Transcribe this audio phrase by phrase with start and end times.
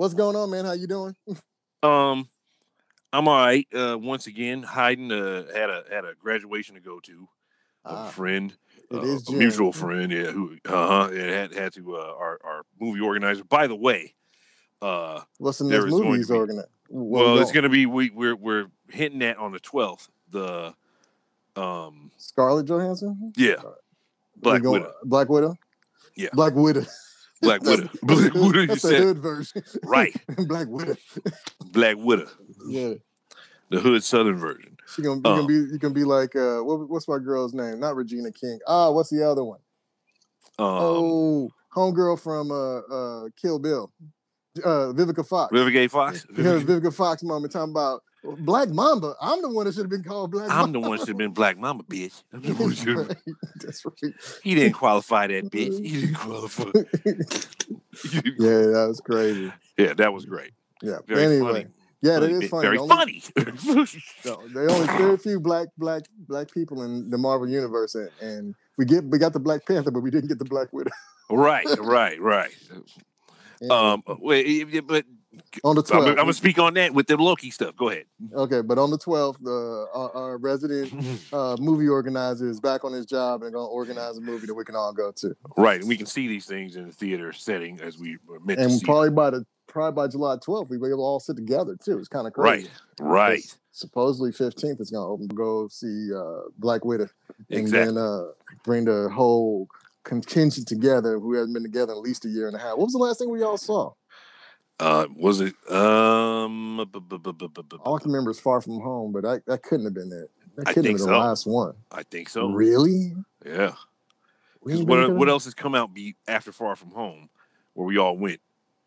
[0.00, 0.64] What's going on, man?
[0.64, 1.14] How you doing?
[1.82, 2.28] Um,
[3.10, 3.66] I'm all right.
[3.74, 7.26] Uh, once again, Hayden uh, had a had a graduation to go to.
[7.86, 8.54] Ah, a friend,
[8.90, 12.14] it uh, is a mutual friend, yeah, who uh huh, it had had to uh,
[12.18, 13.44] our our movie organizer.
[13.44, 14.14] By the way,
[14.82, 16.70] uh, What's the next movie to he's organizing?
[16.90, 20.08] well, it's gonna be we we're we're hitting that on the 12th.
[20.28, 20.74] The
[21.56, 23.32] um, Scarlett Johansson.
[23.38, 23.56] yeah,
[24.36, 25.56] Black Widow, Black Widow.
[26.14, 26.28] Yeah.
[26.34, 26.84] Black Widow.
[27.42, 28.60] Black Widow, Black Widow.
[28.60, 29.62] You That's the said hood version.
[29.84, 30.14] right,
[30.48, 30.96] Black Widow.
[31.72, 32.28] Black Widow,
[32.66, 32.94] Yeah.
[33.70, 34.76] the hood Southern version.
[34.94, 37.80] She gonna, you gonna be you can be like uh what, what's my girl's name?
[37.80, 38.58] Not Regina King.
[38.66, 39.60] Ah, what's the other one?
[40.58, 43.92] Um, oh, homegirl from uh uh Kill Bill.
[44.64, 45.52] Uh Vivica Fox.
[45.52, 46.26] Vivica Fox.
[46.36, 49.14] You heard Vivica Fox moment talking about Black Mamba.
[49.20, 50.72] I'm the one that should have been called Black I'm Mamba.
[50.80, 52.22] the one that should have been Black Mama, bitch.
[52.32, 53.16] I'm the one should've-
[53.56, 54.12] That's right.
[54.42, 55.84] He didn't qualify that bitch.
[55.84, 56.64] He didn't qualify.
[58.38, 59.52] yeah, that was crazy.
[59.76, 60.52] yeah, that was great.
[60.82, 60.98] Yeah.
[61.06, 61.66] Very anyway, funny.
[62.02, 62.62] yeah, that is funny.
[62.62, 64.02] Very The only- funny.
[64.24, 68.10] No, there are only very few black black black people in the Marvel universe, and,
[68.20, 70.90] and we get we got the Black Panther, but we didn't get the Black Widow.
[71.30, 72.50] right, right, right.
[73.70, 75.04] Um, wait, but
[75.64, 76.08] on the I'm, 12th.
[76.10, 77.76] I'm gonna speak on that with the Loki stuff.
[77.76, 78.04] Go ahead.
[78.34, 80.92] okay, but on the 12th, uh, our, our resident
[81.32, 84.54] uh, movie organizer is back on his job and going to organize a movie that
[84.54, 85.34] we can all go to.
[85.56, 88.58] right, and we can see these things in the theater setting as we were meant
[88.58, 91.20] to And probably by the probably by July 12th, we will be able to all
[91.20, 91.98] sit together too.
[91.98, 92.68] It's kind of crazy.
[92.98, 93.56] right, right.
[93.72, 95.28] Supposedly 15th is going to open.
[95.28, 97.08] Go see uh, Black Widow,
[97.50, 97.94] and Exactly.
[97.94, 98.24] then uh,
[98.64, 99.68] bring the whole
[100.02, 102.70] contingent together who hasn't been together in at least a year and a half.
[102.70, 103.92] What was the last thing we all saw?
[104.80, 105.54] Uh, was it?
[105.70, 110.10] Um, All I can remember is Far From Home, but that, that couldn't have been
[110.10, 110.30] it.
[110.56, 111.10] That I couldn't have think been so.
[111.12, 111.74] the last one.
[111.92, 112.48] I think so.
[112.48, 113.14] Really?
[113.44, 113.74] Yeah.
[114.60, 117.28] What, what else has come out be after Far From Home,
[117.74, 118.40] where we all went?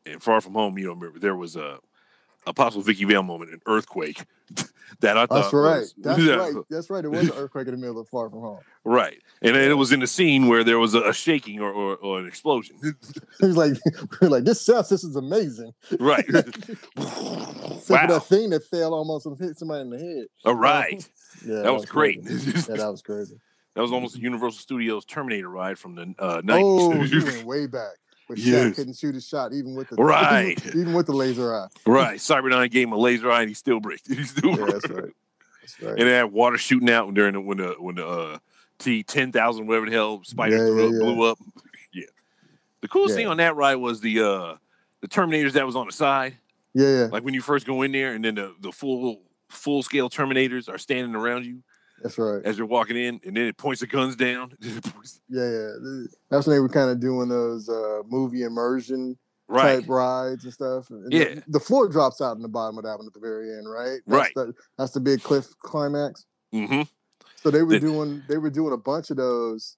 [0.05, 1.77] And Far From Home, you know, remember there was a
[2.45, 4.23] a possible Vicky Vale moment, an earthquake
[4.99, 5.79] that I thought That's right.
[5.79, 6.53] was- That's yeah, right.
[6.69, 7.01] That's right.
[7.01, 8.59] There was an earthquake in the middle of Far From Home.
[8.83, 9.17] right.
[9.41, 12.19] And then it was in the scene where there was a, shaking or, or, or
[12.19, 12.77] an explosion.
[13.39, 13.73] He was like,
[14.21, 14.89] we are like, this sucks.
[14.89, 15.73] This is amazing.
[15.99, 16.25] right.
[16.97, 18.07] Wow.
[18.07, 20.25] that thing that fell almost and hit somebody in the head.
[20.45, 21.07] All right.
[21.45, 22.19] Yeah, That was great.
[22.23, 23.39] Yeah, that was crazy.
[23.75, 26.61] That was almost a Universal Studios Terminator ride from the uh, 90s.
[26.61, 27.93] Oh, you went way back.
[28.27, 30.57] But Shaq couldn't shoot a shot even with the Right.
[30.75, 31.67] even, with the laser eye.
[31.85, 32.17] right.
[32.19, 34.07] Cyberdyne gave him a laser eye and he still bricked.
[34.13, 35.11] He still Yeah, that's right.
[35.61, 35.89] That's right.
[35.91, 38.37] and they had water shooting out during the when the when the uh,
[38.79, 41.39] T ten thousand whatever the hell spider Yeah, threw yeah, up, blew up.
[41.93, 42.03] yeah.
[42.81, 44.55] The coolest thing on that ride was the uh
[45.01, 46.37] the Terminators that was on the side.
[46.73, 47.05] yeah, yeah.
[47.11, 50.67] Like when you first go in there, and then the the full full scale Terminators
[50.69, 51.61] are standing around you
[52.03, 52.41] That's right.
[52.45, 54.53] as you're walking in, and then it points the guns down.
[55.29, 55.69] Yeah, yeah.
[56.29, 59.79] That's when they were kind of doing those uh, movie immersion right.
[59.79, 60.89] type rides and stuff.
[60.91, 61.39] And the- Yeah.
[61.47, 63.99] The, floor drops out in the bottom of that one at the very end, right?
[64.05, 64.31] That's Right.
[64.35, 66.25] The, that's the big cliff climax.
[66.51, 66.83] hmm
[67.41, 69.77] So they were The- doing they were doing a bunch of those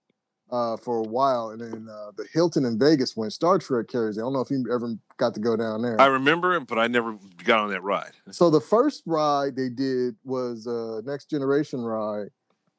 [0.51, 4.17] uh, for a while, and then uh, the Hilton in Vegas when Star Trek carries.
[4.17, 5.99] I don't know if you ever got to go down there.
[5.99, 8.11] I remember it, but I never got on that ride.
[8.31, 12.27] So the first ride they did was a next generation ride,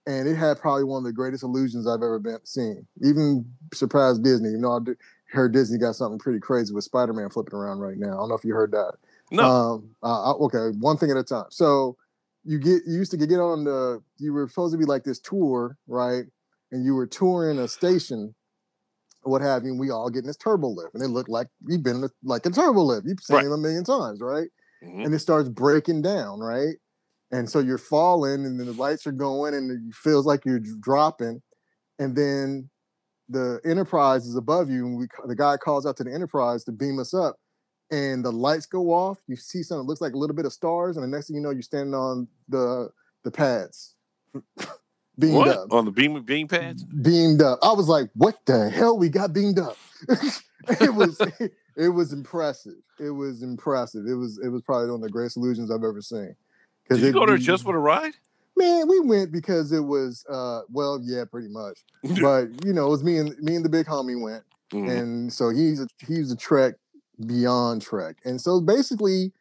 [0.06, 2.86] and it had probably one of the greatest illusions I've ever been seen.
[3.02, 3.44] Even
[3.74, 4.50] surprised Disney.
[4.50, 4.92] You know, I
[5.32, 8.12] heard Disney got something pretty crazy with Spider Man flipping around right now.
[8.12, 8.94] I don't know if you heard that.
[9.32, 11.46] No, Um, uh, okay, one thing at a time.
[11.50, 11.96] So
[12.44, 15.18] you get you used to get on the you were supposed to be like this
[15.18, 16.26] tour, right?
[16.76, 18.34] And you were touring a station,
[19.22, 19.70] what have you.
[19.70, 22.04] And we all get in this turbo lift, and it looked like you've been in
[22.04, 23.06] a, like a turbo lift.
[23.06, 23.46] You've seen Right.
[23.46, 24.48] it a million times, right?
[24.84, 25.06] Mhm.
[25.06, 26.76] and it starts breaking down, right?
[27.30, 30.60] And so you're falling, and then the lights are going, and it feels like you're
[30.60, 31.40] dropping,
[31.98, 32.68] and then
[33.30, 36.72] the Enterprise is above you, and we the guy calls out to the Enterprise to
[36.72, 37.36] beam us up,
[37.90, 39.18] and the lights go off.
[39.28, 41.36] You see something that looks like a little bit of stars, and the next thing
[41.36, 42.90] you know, you're standing on the
[43.24, 43.96] the pads,
[45.18, 46.84] beamed what up, on the beam of beam pads?
[46.84, 47.58] beamed up.
[47.62, 48.96] I was like, "What the hell?
[48.98, 49.76] We got beamed up."
[50.80, 51.20] it was
[51.76, 52.74] it was impressive.
[52.98, 54.06] It was impressive.
[54.06, 56.34] It was it was probably one of the greatest illusions I've ever seen.
[56.90, 58.12] Did you it- go there just for the ride?
[58.58, 58.88] man?
[58.88, 61.78] We went because it was uh well, yeah, pretty much.
[62.20, 64.90] But you know, it was me and me and the big homie went, Mhm.
[64.98, 66.74] and so he's a he's a Trek
[67.26, 69.32] beyond Trek, and so basically.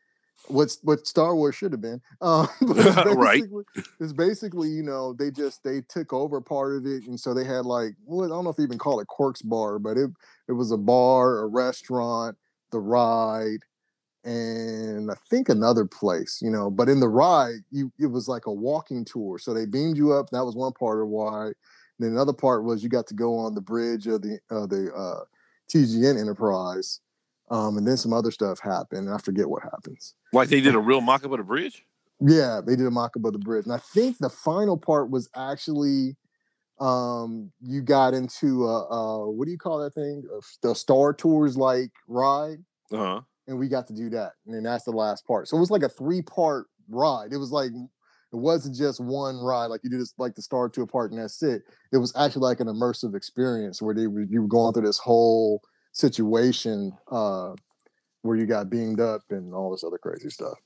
[0.48, 3.42] What's what Star Wars should have been, um, it's Right.
[3.42, 3.64] basically-
[4.00, 7.44] It's basically, you know, they just they took over part of it, and so they
[7.44, 10.10] had like, well, I don't know if they even call it Quark's Bar, but it
[10.48, 12.38] it was a bar, a restaurant,
[12.72, 13.60] the ride,
[14.24, 16.70] and I think another place, you know.
[16.70, 20.14] But in the ride, you it was like a walking tour, so they beamed you
[20.14, 20.30] up.
[20.32, 21.46] That was one part of why.
[21.48, 21.56] And
[22.00, 24.92] Then another part was you got to go on the bridge of the uh, the
[24.94, 25.24] uh,
[25.70, 27.00] TGN Enterprise,
[27.52, 29.10] Um, and then some other stuff happened.
[29.10, 30.16] I forget what happens.
[30.34, 31.86] Like they did a real mock up of the bridge.
[32.20, 35.12] Yeah, they did a mock up of the bridge, and I think the final part
[35.12, 36.16] was actually
[36.82, 40.22] um you got into a, uh what do you call that thing
[40.62, 42.58] the star tours like ride
[42.92, 43.22] Uh huh.
[43.48, 45.72] and we got to do that and then that's the last part so it was
[45.72, 49.90] like a three part ride it was like it wasn't just one ride like you
[49.90, 51.62] did this like the star tour part and that's it
[51.94, 54.98] it was actually like an immersive experience where they were, you were going through this
[54.98, 55.62] whole
[55.96, 57.54] situation uh
[58.22, 60.58] where you got beamed up and all this other crazy stuff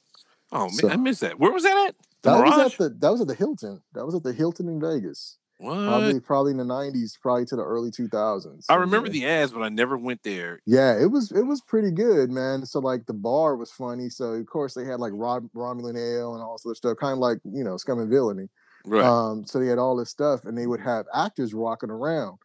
[0.51, 1.39] Oh man, So- I missed that.
[1.39, 1.95] Where was that at?
[2.23, 4.67] The that was at the that was at the hilton that was at the hilton
[4.67, 5.75] in vegas what?
[5.75, 9.61] probably probably in the 90s probably to the early 2000s I remember the ads, but
[9.61, 10.61] I never went there.
[10.65, 12.65] Yeah, it was it was pretty good, man.
[12.65, 14.09] So like the bar was funny.
[14.09, 17.13] So of course they had like Rom- Romulan ale and all this other stuff, kind
[17.13, 18.47] of like you know scum and villainy.
[18.85, 19.03] Right.
[19.03, 22.37] Um, so they had all this stuff, and they would have actors walking around.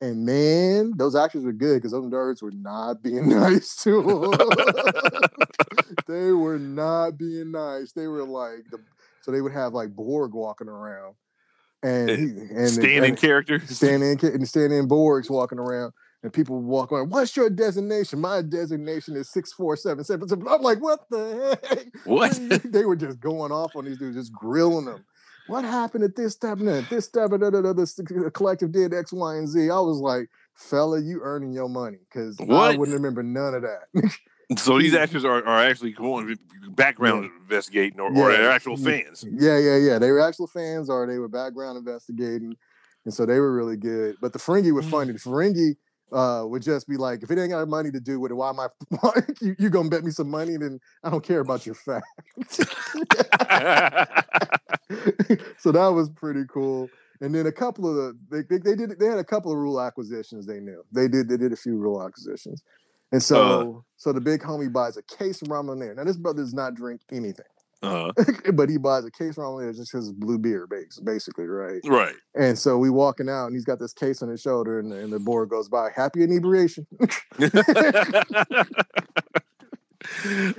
[0.00, 4.32] And man, those actors were good because those nerds were not being nice to 'em.
[6.06, 7.92] they were not being nice.
[7.92, 8.78] They were like the
[9.22, 11.14] so they would have like Borg walking around,
[11.82, 15.92] and And he- and Stand in standing and standing Borgs walking around,
[16.22, 17.10] and people walk around.
[17.10, 18.20] What's your designation?
[18.20, 20.04] My designation is six four seven.
[20.04, 21.86] seven." I'm like, what the heck?
[22.04, 22.38] What?
[22.64, 25.04] they were just going off on these dudes, just grilling them.
[25.48, 26.58] What happened at this step?
[26.58, 29.70] And this step, da, the uh, collective did X, Y, and Z.
[29.70, 34.12] I was like, fella, you earning your money because I wouldn't remember none of that.
[34.56, 38.38] So these actors are, are actually going uh, background investigating, or, or Yeah.
[38.38, 38.84] they're actual mm.
[38.84, 39.22] fans.
[39.30, 39.98] Yeah, yeah, yeah.
[39.98, 42.54] They were actual fans, or they were background investigating,
[43.04, 44.16] and so they were really good.
[44.22, 44.90] But the Ferengi were mm.
[44.90, 45.12] funny.
[45.12, 45.76] The Ferengi
[46.12, 48.50] uh, would just be like, if it ain't got money to do with it, why
[48.50, 48.68] am I?
[49.40, 50.56] You, you gonna bet me some money?
[50.56, 52.06] Then I don't care about your fact.
[55.58, 56.88] so that was pretty cool.
[57.20, 59.58] And then a couple of the they, they, they did they had a couple of
[59.58, 60.82] rule acquisitions they knew.
[60.92, 62.62] They did they did a few rule acquisitions.
[63.12, 65.94] And so so the big homie buys a case of ramen there.
[65.94, 67.46] Now this brother does not drink anything.
[67.82, 68.10] Uh,
[68.54, 70.66] but he buys a case ramen there just his blue beer
[71.04, 71.80] basically, right?
[71.86, 72.14] right.
[72.34, 75.12] And so we walking out and he's got this case on his shoulder and, and
[75.12, 76.86] the Borg goes by, happy inebriation.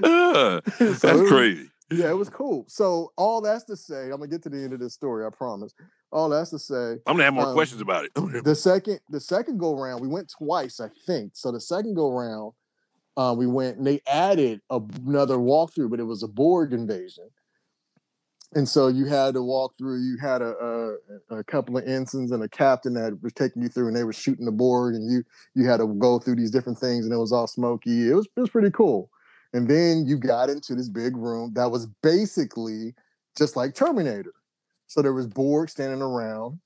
[0.04, 1.70] Uh, So that's was- crazy.
[1.92, 2.66] Yeah, it was cool.
[2.68, 5.30] So all that's to say, I'm gonna get to the end of this story, I
[5.36, 5.74] promise.
[6.12, 8.44] All that's to say, I'm gonna have more Um, questions about it.
[8.44, 11.32] the second the second go round, we went twice, I think.
[11.34, 12.54] So the second go round,
[13.20, 17.30] uh, we went and they added a- another walkthrough, but it was a Borg invasion.
[18.56, 20.02] And so you had to walk through.
[20.02, 20.96] You had a,
[21.30, 24.06] a a couple of ensigns and a captain that was taking you through, and they
[24.06, 25.24] were shooting the Borg, and you
[25.54, 28.10] you had to go through these different things, and it was all smoky.
[28.10, 29.12] It was it was pretty cool.
[29.54, 32.96] And then you got into this big room that was basically
[33.38, 34.34] just like Terminator.
[34.88, 36.60] So there was Borg standing around,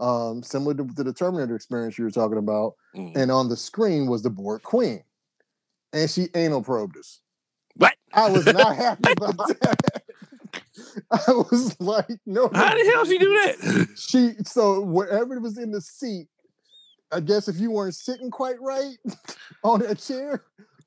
[0.00, 2.74] um, similar to, to the Terminator experience you were talking about.
[2.96, 3.16] Mm.
[3.16, 5.04] And on the screen was the Borg Queen,
[5.92, 7.20] and she anal probed us.
[7.76, 7.94] What?
[8.12, 10.02] I was not happy about that.
[11.10, 12.50] I was like, no.
[12.52, 13.88] How the hell she do that?
[13.96, 16.26] She so wherever was in the seat,
[17.12, 18.96] I guess if you weren't sitting quite right
[19.64, 20.44] on that chair,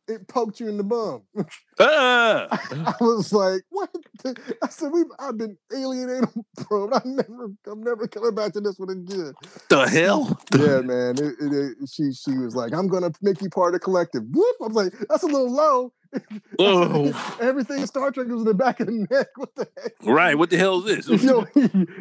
[0.08, 1.24] it poked you in the bum.
[1.80, 3.90] Uh, I was like, what?
[4.24, 6.94] the-" I said, we I've been alienated probed.
[6.94, 9.34] I'm never I'm never coming back to this one again.
[9.70, 10.40] the hell?
[10.56, 11.18] Yeah, man.
[11.18, 11.52] It, it,
[11.82, 14.22] it- she she was like, I'm gonna make you part of the collective.
[14.32, 14.56] Whoop!
[14.62, 15.94] I was like, that's a little low.
[16.60, 19.30] Oh, Everything in Star Trek was in the back of the neck.
[19.36, 19.94] What the heck?
[20.04, 20.38] right.
[20.38, 21.24] What the hell is this?
[21.24, 21.48] Yo,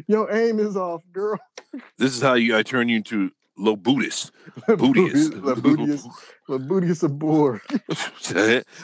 [0.06, 1.38] your aim is off, girl.
[1.96, 4.32] This is how you I turn you into low Buddhist.
[4.68, 5.30] Bootius.
[5.30, 6.04] Labutius,
[6.48, 7.60] Labutius Abor.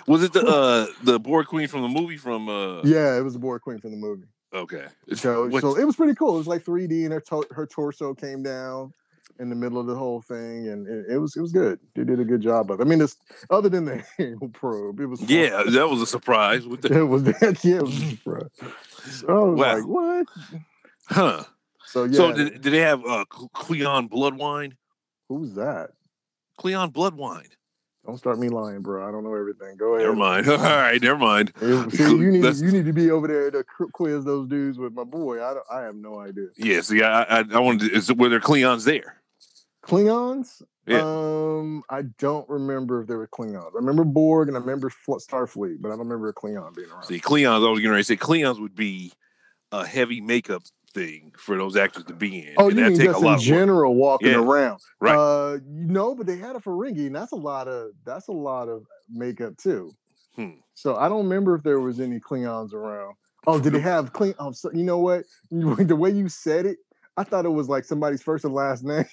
[0.06, 3.32] Was it the uh the Borg queen from the movie from uh Yeah, it was
[3.34, 4.26] the Borg Queen from the movie.
[4.52, 4.86] okay.
[5.14, 6.34] So, so it was pretty cool.
[6.34, 8.92] It was like 3D, and her to- her torso came down
[9.40, 11.78] in the middle of the whole thing, and it, it was it was good.
[11.94, 12.80] They did a good job of.
[12.80, 12.82] it.
[12.82, 13.16] I mean, it's
[13.50, 15.28] other than the anal probe, it was fun.
[15.28, 16.66] yeah, that was a surprise.
[16.66, 17.22] What the it was
[17.64, 18.40] yeah, it was bro.
[19.10, 19.74] So I was Wow.
[19.76, 20.26] like, what?
[21.08, 21.44] huh?
[21.88, 24.74] So yeah, So did, did they have uh Klingon Bloodwine?
[25.28, 25.90] who's that?
[26.60, 27.48] Klingon Bloodwine.
[28.04, 29.06] Don't start me lying, bro.
[29.06, 29.76] I don't know everything.
[29.76, 30.06] Go ahead.
[30.06, 30.48] Never mind.
[30.48, 31.52] All right, never mind.
[31.60, 35.04] See, you need you need to be over there to quiz those dudes with my
[35.04, 35.42] boy.
[35.44, 36.46] I don't, I have no idea.
[36.56, 39.16] Yeah, see, I I, I wanted to, is were there Klingons there?
[39.84, 40.62] Klingons?
[40.86, 41.00] Yeah.
[41.00, 43.72] Um, I don't remember if there were Klingons.
[43.74, 47.04] I remember Borg and I remember Starfleet, but I don't remember a Klingon being around.
[47.04, 49.12] See, Klingons, I was going to say Klingons would be
[49.70, 50.62] a heavy makeup
[50.98, 52.54] thing for those actors to be in.
[52.58, 53.44] oh, and you mean take just a lot in of work.
[53.46, 54.38] general walking Yeah.
[54.42, 54.80] around?
[55.00, 55.16] Right.
[55.16, 58.68] Uh, no, but they had a Ferengi, and that's a lot of that's a lot
[58.68, 59.94] of makeup too.
[60.36, 60.50] Hmm.
[60.74, 63.14] So I don't remember if there was any Klingons around.
[63.46, 64.34] Oh, did they have Kling?
[64.38, 65.24] Oh, so, you know what?
[65.50, 66.78] the way you said it,
[67.16, 69.04] I thought it was like somebody's first and last name.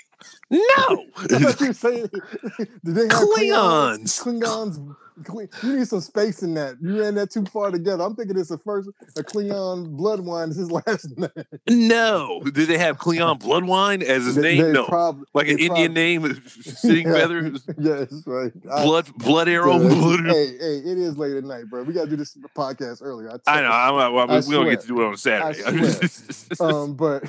[0.49, 1.05] No,
[1.59, 2.09] you saying,
[2.83, 4.21] did they have Klingons.
[4.21, 4.95] Klingons.
[5.23, 6.75] Kling- You need some space in that.
[6.81, 8.03] You ran that too far together.
[8.03, 11.29] I'm thinking it's the first a Klingon blood wine is his last name.
[11.69, 14.65] No, did they have Klingon Bloodwine as his They- name?
[14.65, 17.13] they no, prob- like an Indian name, Sitting Yeah.
[17.13, 18.51] Feather, Yes, right.
[18.69, 19.79] I- Blood Blood Arrow.
[19.79, 21.83] Yeah, blood, hey, hey, it is late at night, bro.
[21.83, 23.29] We gotta do this podcast earlier.
[23.29, 23.69] I tell know.
[23.71, 25.63] I'm, I'm, I we don't get to do it on Saturday.
[26.59, 27.23] I um, but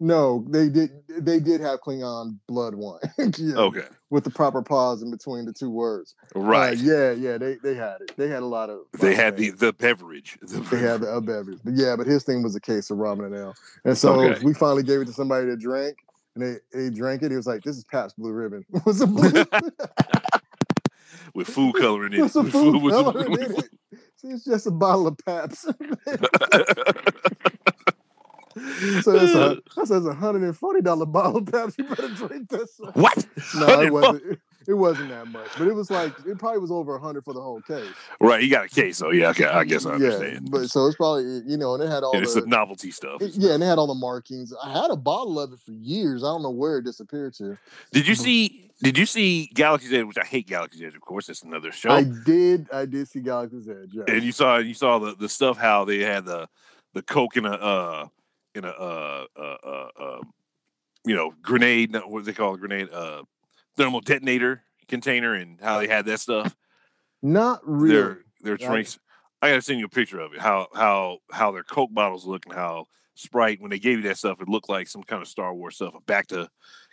[0.00, 0.90] no, they did.
[1.08, 3.00] They did have Klingon blood wine.
[3.38, 6.14] yeah, okay, with the proper pause in between the two words.
[6.36, 6.78] Uh, right.
[6.78, 7.36] yeah, yeah.
[7.38, 8.12] They they had it.
[8.16, 8.80] They had a lot of.
[9.00, 9.58] they had the things.
[9.60, 10.38] the beverage.
[10.42, 12.98] The They had the uh, beverage, but yeah, but his thing was a case of
[12.98, 13.54] Romulan ale,
[13.84, 14.44] and so Okay.
[14.44, 15.96] we finally gave it to somebody to drink,
[16.36, 17.30] and they they drank it.
[17.30, 19.32] He was like, "This is Pabst Blue Ribbon." it was a blue.
[21.34, 22.34] with food coloring in it.
[22.34, 23.70] With food with- with- it.
[24.16, 25.66] See, it's just a bottle of Pabst.
[29.02, 31.78] So a that says a hundred and forty dollar bottle of Pepsi.
[31.78, 32.80] You better drink this.
[32.94, 33.26] what?
[33.56, 34.38] No, it wasn't.
[34.68, 37.34] It, wasn't that much, but it was like it probably was over a hundred for
[37.34, 37.88] the whole case.
[38.20, 40.50] Right, you got a case, so yeah, okay, I guess I Yeah, understand.
[40.50, 42.90] but so it's probably you know, and it had all and it's the the novelty
[42.90, 43.20] stuff.
[43.22, 44.52] it- yeah, and it had all the markings.
[44.62, 46.22] I had a bottle of it for years.
[46.22, 47.56] I don't know where it disappeared to.
[47.92, 48.70] Did you see?
[48.82, 50.04] Did you see Galaxy's Edge?
[50.06, 51.26] Which I hate Galaxy's Edge, of course.
[51.26, 51.90] That's another show.
[51.90, 52.68] I did.
[52.72, 53.90] I did see Galaxy's Edge.
[53.92, 54.04] Yeah.
[54.08, 56.48] and you saw you saw the, the stuff how they had the
[56.94, 58.06] the coke in a uh
[58.54, 60.20] in a uh uh uh, uh
[61.04, 63.22] you know grenade what do they call a grenade uh
[63.76, 66.56] thermal detonator container and how they had that stuff
[67.22, 67.94] Not really.
[67.94, 68.60] their their Right.
[68.60, 68.98] drinks
[69.42, 72.44] I gotta send you a picture of it how how how their coke bottles look
[72.46, 75.28] and how Sprite when they gave you that stuff it looked like some kind of
[75.28, 76.48] Star Wars stuff a back to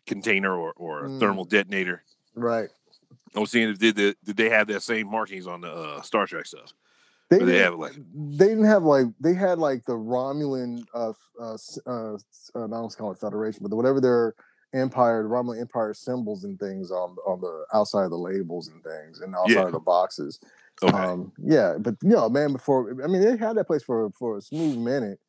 [0.05, 1.19] container or or a Mm.
[1.19, 2.03] thermal detonator.
[2.35, 2.69] right.
[3.35, 6.01] I was seeing if did the did they have that same markings on the uh,
[6.01, 6.71] Star Trek stuff
[7.29, 7.93] They they didn't- have like
[8.37, 12.17] they didn't have like they had like the Romulan uh uh, uh, uh
[12.63, 14.33] I don't call it Federation, but whatever their
[14.73, 18.81] empire, the Romulan Empire symbols and things on on the outside of the labels and
[18.83, 19.65] things and outside Yeah.
[19.67, 20.39] of the boxes.
[20.83, 24.09] okay Um, yeah, but you know, man, before I mean, they had that place for
[24.11, 25.19] for a smooth minute,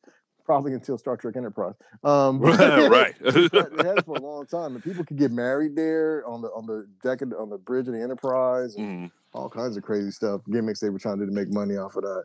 [0.49, 1.75] probably until Star Trek Enterprise.
[2.03, 6.47] Um, right it for a long time, and people could get married there on the
[6.47, 9.11] on the deck of, on the bridge of the Enterprise, and Mhm.
[9.33, 11.95] all kinds of crazy stuff, gimmicks they were trying to do to make money off
[11.97, 12.23] of that.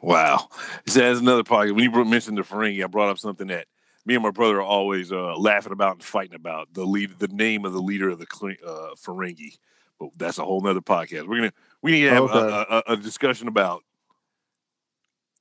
[0.00, 0.48] Wow.
[0.86, 1.74] So that's another podcast.
[1.74, 3.66] When you mentioned the Ferengi, I brought up something that
[4.06, 7.28] me and my brother are always uh, laughing about and fighting about the lead, the
[7.28, 8.26] name of the leader of the
[8.66, 9.58] uh, Ferengi.
[9.98, 11.26] But that's a whole nother podcast.
[11.26, 12.38] We're gonna we need to have Okay.
[12.70, 13.82] a, a, a discussion about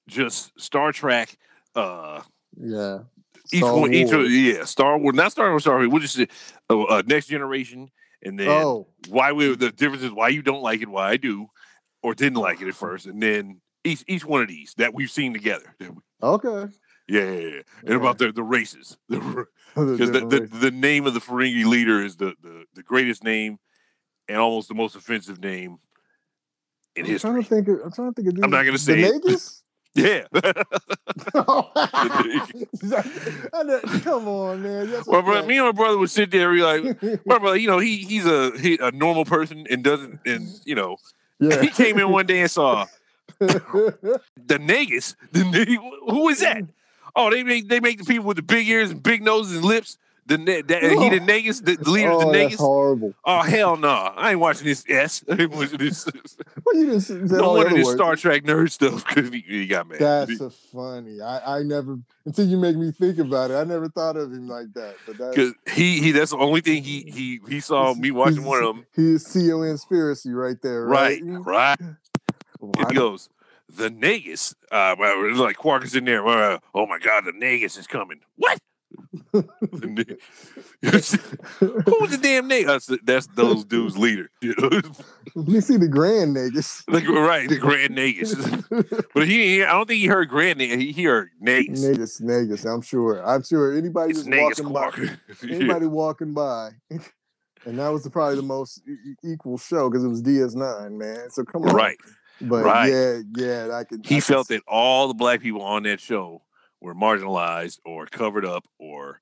[0.07, 1.38] just Star Trek.
[1.75, 2.21] Uh,
[2.57, 3.00] Yeah,
[3.51, 4.31] each Star one, each of, Wars.
[4.31, 5.88] yeah, Star Wars, not Star Wars, Wars.
[5.89, 6.27] We'll just say
[6.69, 7.89] uh, uh, next generation,
[8.24, 11.17] and then Oh, why we the difference is why you don't like it, why I
[11.17, 11.47] do,
[12.01, 15.12] or didn't like it at first, and then each each one of these that we've
[15.12, 15.75] seen together.
[16.24, 16.71] okay.
[17.07, 17.62] Yeah, yeah, yeah.
[17.83, 19.45] and about the the races, because
[19.75, 23.59] the, different the, the name of the Ferengi leader is the, the the greatest name
[24.27, 25.77] and almost the most offensive name
[26.95, 27.43] in I'm trying history.
[27.43, 27.67] to think.
[27.67, 28.43] Of, I'm trying to think of.
[28.43, 29.62] I'm not gonna say the Nagus?
[29.95, 30.43] Yeah, I
[33.63, 34.91] know- uh, Come on, man.
[34.91, 37.55] That's well, bro, me and my brother would sit there and be like, my brother,
[37.55, 40.97] you know, he he's a he, a normal person and doesn't and you know
[41.39, 41.61] yeah.
[41.61, 42.85] he came in one day and saw
[43.39, 45.15] the Nagus.
[45.31, 45.43] The
[46.09, 46.63] who is that?
[47.15, 49.65] Oh, they make they make the people with the big ears and big noses and
[49.65, 49.97] lips.
[50.27, 53.13] The that, he the Nagus, the, the leader of oh, the that's horrible.
[53.24, 53.89] Oh hell no!
[53.89, 55.24] I ain't watching this S.
[55.29, 56.08] I ain't watching this.
[56.65, 57.91] Well, you didn't say no of this.
[57.91, 60.00] Star Trek nerd stuff because he, he got mad.
[60.00, 61.22] That's a funny.
[61.22, 63.55] I, I never until you make me think about it.
[63.55, 64.96] I never thought of him like that.
[65.05, 68.63] But Because he he that's the only thing he he he saw me watching one
[68.63, 68.86] of them.
[68.96, 70.86] He's CEO conspiracy right there.
[70.86, 71.77] Right, Right.
[71.79, 71.96] right.
[72.79, 73.29] It goes
[73.70, 74.55] the Nagus.
[74.72, 74.96] Uh,
[75.36, 76.25] like Quark is in there.
[76.25, 78.22] Uh, oh my God, the Nagus is coming.
[78.38, 78.60] What?
[79.32, 80.18] The
[80.82, 82.86] Who's the damn Nagus?
[82.88, 84.30] That's, that's those dudes' leader.
[84.42, 84.82] You know?
[85.36, 86.84] Me see the grand niggas.
[86.88, 89.08] like right, the Grand Nagus.
[89.13, 90.80] but he, I don't think he heard Grand Nagus.
[90.80, 91.80] He, he heard Nagus.
[91.84, 92.72] Nagus, Nagus.
[92.72, 93.25] I'm sure.
[93.25, 95.00] I'm sure anybody It's walking by, Quark.
[95.44, 95.56] Yeah.
[95.56, 96.70] anybody walking by,
[97.65, 98.82] and that was the, probably the most
[99.24, 101.30] equal show because it was DS9, man.
[101.32, 101.98] So come on, Right.
[102.42, 102.92] But right.
[102.92, 104.01] yeah, yeah, I can.
[104.06, 106.42] I He felt s- that all the black people on that show
[106.82, 109.22] were marginalized or covered up or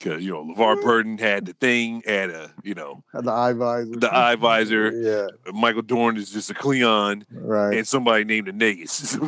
[0.00, 0.82] because you know LeVar Yeah.
[0.82, 3.96] Burton had the thing, had a you know the eye visor.
[3.96, 4.90] the eye visor.
[4.92, 7.76] Yeah, uh, Michael Dorn is just a Klingon, right.
[7.76, 9.18] and somebody named a Nagus.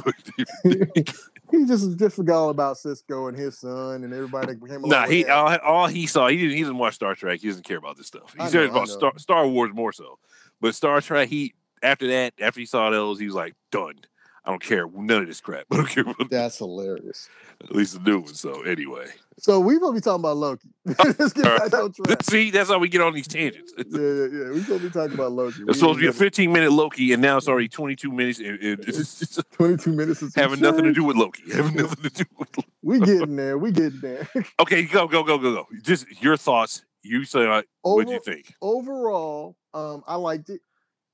[1.52, 5.26] he just just forgot all about Sisko and his son and everybody that nah, he
[5.26, 7.40] all, all he saw he didn't he doesn't watch Star Trek.
[7.40, 8.32] He doesn't care about this stuff.
[8.32, 8.88] He cares about.
[8.88, 10.18] Star, Star Wars more so,
[10.60, 13.96] but Star Trek he after that after he saw those he was like done.
[14.44, 15.66] I don't care none of this crap.
[15.70, 16.04] I don't care.
[16.30, 17.28] That's hilarious.
[17.62, 18.34] at least the new one.
[18.34, 19.06] So anyway,
[19.38, 20.68] So we gonna be talking about Loki.
[20.84, 22.22] Let's get back on track.
[22.24, 23.72] see, that's how we get on these tangents.
[23.78, 24.50] Yeah, yeah, yeah.
[24.50, 25.62] We're gonna be talking about Loki.
[25.68, 28.40] It's supposed to be a 15 minute Loki, and now it's already 22 minutes.
[28.40, 30.22] And, and it's just twenty-two minutes.
[30.22, 31.44] Of some having nothing to do with Loki.
[31.52, 32.48] Having nothing to do with.
[32.56, 32.68] Loki.
[32.82, 33.56] We getting there.
[33.58, 34.28] We getting there.
[34.58, 35.68] Okay, go go go go go.
[35.82, 36.84] Just your thoughts.
[37.04, 38.54] You say uh, what do you think?
[38.60, 40.60] overall, um, I liked it.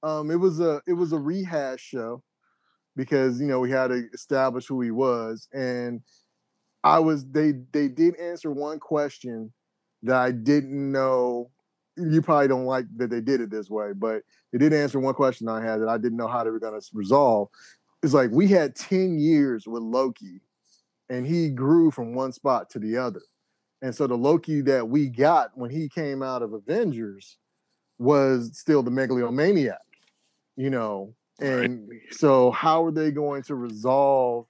[0.02, 2.22] Um, it was a it was a rehash show
[2.98, 6.02] because you know we had to establish who he was, and
[6.82, 9.52] I was they they did answer one question
[10.02, 11.50] that I didn't know.
[11.96, 15.14] You probably don't like that they did it this way, but they did answer one
[15.14, 17.48] question I had that I didn't know how they were going to resolve.
[18.02, 20.40] It's like we had ten years with Loki,
[21.08, 23.22] and he grew from one spot to the other.
[23.80, 27.38] And so the Loki that we got when he came out of Avengers
[28.00, 29.78] was still the megalomaniac,
[30.56, 31.14] you know.
[31.38, 34.46] And so how are they going to resolve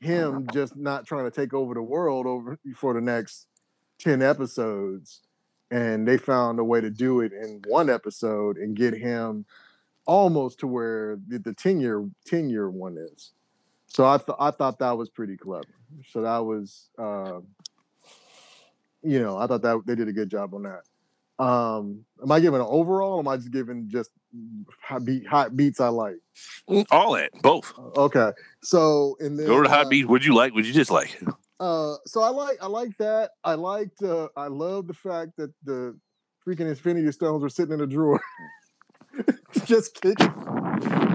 [0.00, 3.46] him just not trying to take over the world over for the next
[4.00, 5.20] 10 episodes?
[5.70, 9.44] And they found a way to do it in one episode and get him
[10.06, 13.32] almost to where the, the 10 year 10 year one is.
[13.86, 15.64] So I thought I thought that was pretty clever.
[16.10, 17.40] So that was uh,
[19.02, 20.82] you know, I thought that they did a good job on that.
[21.38, 23.14] Um, am I giving an overall?
[23.14, 24.10] Or am I just giving just
[24.82, 26.16] hot beat hot beats I like?
[26.90, 27.72] All that, both.
[27.78, 28.30] Okay,
[28.62, 30.08] so and then Go to the hot uh, beat.
[30.08, 30.52] What'd you like?
[30.52, 31.20] What'd you dislike?
[31.60, 33.30] Uh, so I like I like that.
[33.44, 34.02] I liked.
[34.02, 35.96] Uh, I love the fact that the
[36.46, 38.20] freaking Infinity Stones were sitting in a drawer,
[39.66, 40.32] just kicking.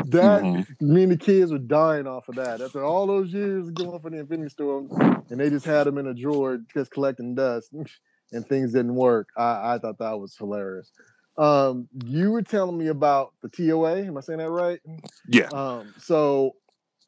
[0.08, 0.66] That Mhm.
[0.82, 2.62] me and the kids were dying off of that.
[2.62, 4.92] After all those years going for the Infinity Stones,
[5.30, 7.74] and they just had them in a drawer, just collecting dust,
[8.34, 9.30] and things didn't work.
[9.38, 10.92] I, I thought that was hilarious.
[11.38, 14.04] Um, you were telling me about the TOA.
[14.04, 14.80] Am I saying that right?
[15.28, 16.56] Yeah, Um, so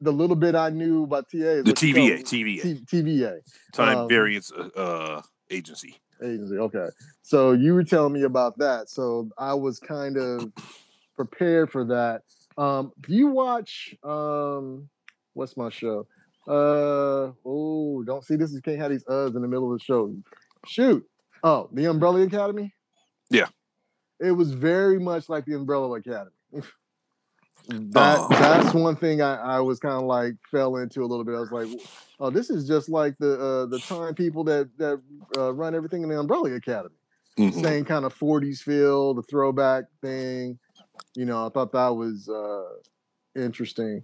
[0.02, 2.22] the little bit I knew about TA the TVA.
[2.22, 3.40] TVA, T- TVA
[3.72, 5.96] Time um, Variance uh, uh, Agency.
[6.24, 6.58] agency.
[6.58, 6.88] Okay,
[7.22, 8.90] so you were telling me about that.
[8.90, 10.52] So I was kind of
[11.16, 12.22] prepared for that.
[12.58, 14.90] Um, do you watch um,
[15.34, 16.08] what's my show?
[16.48, 18.54] Uh oh, don't see this.
[18.54, 20.16] You can't have these uhs in the middle of the show.
[20.68, 21.06] Shoot.
[21.46, 22.74] Oh, the Umbrella Academy.
[23.30, 23.48] Yeah.
[24.20, 26.32] it was very much like the Umbrella Academy.
[27.70, 28.28] that Oh.
[28.30, 31.36] that's one thing I, I was kind of like fell into a little bit.
[31.36, 31.68] I was like,
[32.20, 35.02] oh, this is just like the uh, the time people that that
[35.38, 36.96] uh, run everything in the Umbrella Academy.
[37.38, 37.62] Mhm.
[37.64, 40.58] Same kind of 40s feel, the throwback thing.
[41.16, 42.64] You know, I thought that was uh,
[43.40, 44.04] interesting.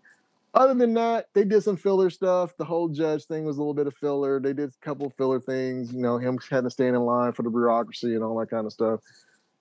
[0.53, 2.57] Other than that, they did some filler stuff.
[2.57, 4.39] The whole judge thing was a little bit of filler.
[4.39, 5.93] They did a couple filler things.
[5.93, 8.65] You know, him having to stand in line for the bureaucracy and all that kind
[8.65, 8.99] of stuff.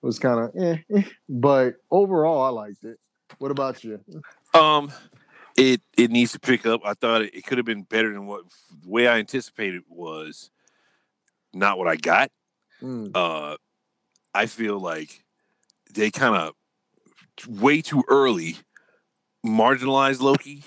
[0.03, 1.03] It was kind of eh, eh.
[1.29, 2.97] But overall, I liked it.
[3.37, 4.01] What about you?
[4.53, 4.91] Um,
[5.55, 6.81] it it needs to pick up.
[6.83, 8.43] I thought it, it could have been better than what
[8.81, 10.49] the way I anticipated was
[11.53, 12.31] not what I got.
[12.81, 13.55] Mm, Uh,
[14.33, 15.23] I feel like
[15.93, 16.53] they kind of
[17.47, 18.57] way too early
[19.45, 20.63] marginalized Loki.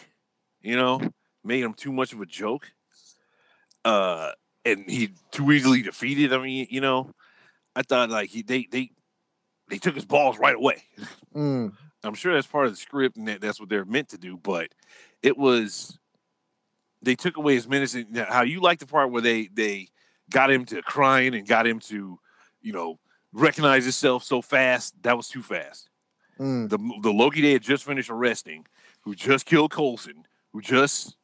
[0.65, 1.01] You know,
[1.45, 2.73] made him too much of a joke.
[3.85, 4.33] Uh,
[4.65, 6.33] and he too easily defeated.
[6.33, 7.11] I mean, you know,
[7.77, 8.91] I thought like he they they
[9.69, 10.83] they took his balls right away.
[11.35, 11.73] mm,
[12.03, 14.39] I'm sure that's part of the script and that, that's what they're meant to do,
[14.39, 14.69] but
[15.23, 15.99] it was
[17.03, 19.89] they took away his minutes and how you like the part where they they
[20.31, 22.19] got him to crying and got him to,
[22.63, 22.99] you know,
[23.33, 24.95] recognize himself so fast.
[25.03, 25.91] That was too fast.
[26.41, 26.69] mm.
[26.71, 28.67] The the Loki they had just finished arresting,
[29.03, 30.25] who just killed Coulson,
[30.55, 31.17] who just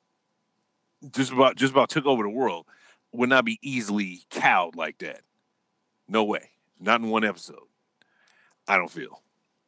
[1.15, 2.67] just about just about took over the world,
[3.13, 5.21] would not be easily cowed like that.
[6.09, 6.51] No way.
[6.79, 7.63] Not in one episode.
[8.69, 9.23] I don't feel.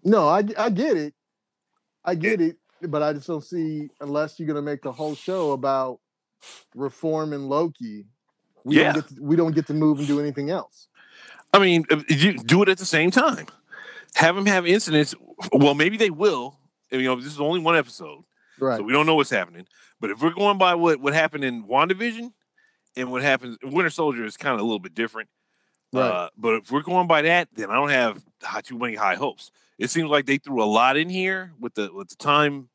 [0.04, 1.14] No, I I get it.
[2.04, 5.52] I get it, but I just don't see unless you're gonna make the whole show
[5.52, 6.00] about
[6.74, 8.04] reforming Loki.
[8.64, 8.92] We Yeah.
[8.92, 10.88] don't get to, we don't get to move and do anything else.
[11.54, 13.46] I mean, you do it at the same time.
[14.14, 15.14] Have them have incidents.
[15.52, 16.58] Well, maybe they will.
[16.90, 18.24] You know, this is only one episode,
[18.62, 18.76] Right.
[18.78, 19.66] so we don't know what's happening.
[20.00, 22.32] But if we're going by what what happened in WandaVision
[22.96, 25.28] and what happens, Winter Soldier is kind of a little bit different.
[25.92, 26.02] Right.
[26.02, 29.14] Uh, but if we're going by that, then I don't have high, too many high
[29.16, 29.50] hopes.
[29.78, 32.68] It seems like they threw a lot in here with the with the time,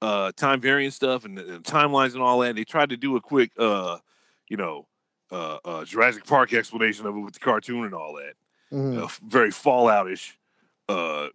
[0.00, 2.54] uh, time variant stuff and the, the timelines and all that.
[2.56, 3.98] They tried to do a quick, uh,
[4.48, 4.86] you know,
[5.30, 8.34] uh, uh, Jurassic Park explanation of it with the cartoon and all that
[8.72, 9.00] Mhm.
[9.00, 10.32] a f- very Falloutish
[10.88, 11.28] uh,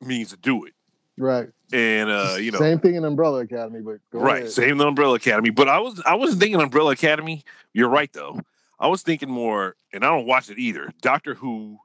[0.00, 0.74] means to do it.
[1.18, 1.48] Right.
[1.72, 4.50] And uh, you know, Same thing in Umbrella Academy, but right, ahead.
[4.52, 5.50] same the Umbrella Academy.
[5.50, 7.44] But I was I wasn't thinking Umbrella Academy.
[7.72, 8.40] You're right though.
[8.78, 10.90] I was thinking more, and I don't watch it either.
[11.02, 11.78] Doctor Who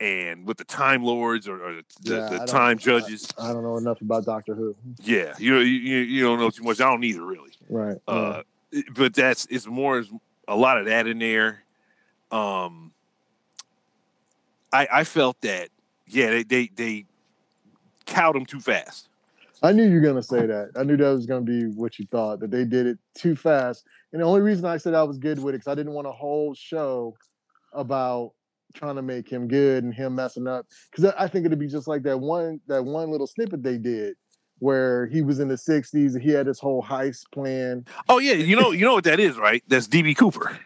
[0.00, 3.28] and with the Time Lords or, or the, Yeah, the Time Judges.
[3.38, 4.76] I don't know enough about Doctor Who.
[5.02, 6.80] yeah, you you, you don't know too much.
[6.80, 7.50] I don't either, really.
[7.70, 7.96] Right.
[8.06, 10.04] Uh, it- but that's it's more
[10.46, 11.62] a lot of that in there.
[12.30, 12.92] Um,
[14.72, 15.70] I I felt that
[16.06, 17.04] yeah they they they
[18.08, 19.08] cowed him too fast.
[19.62, 20.70] I knew you were gonna say that.
[20.76, 23.84] I knew that was gonna be what you thought that they did it too fast.
[24.12, 26.06] And the only reason I said I was good with it because I didn't want
[26.06, 27.14] a whole show
[27.72, 28.32] about
[28.74, 30.66] trying to make him good and him messing up.
[30.90, 34.16] Because I think it'd be just like that one that one little snippet they did
[34.60, 37.84] where he was in the '60s and he had this whole heist plan.
[38.08, 39.62] Oh yeah, you know you know what that is, right?
[39.66, 40.58] That's DB Cooper.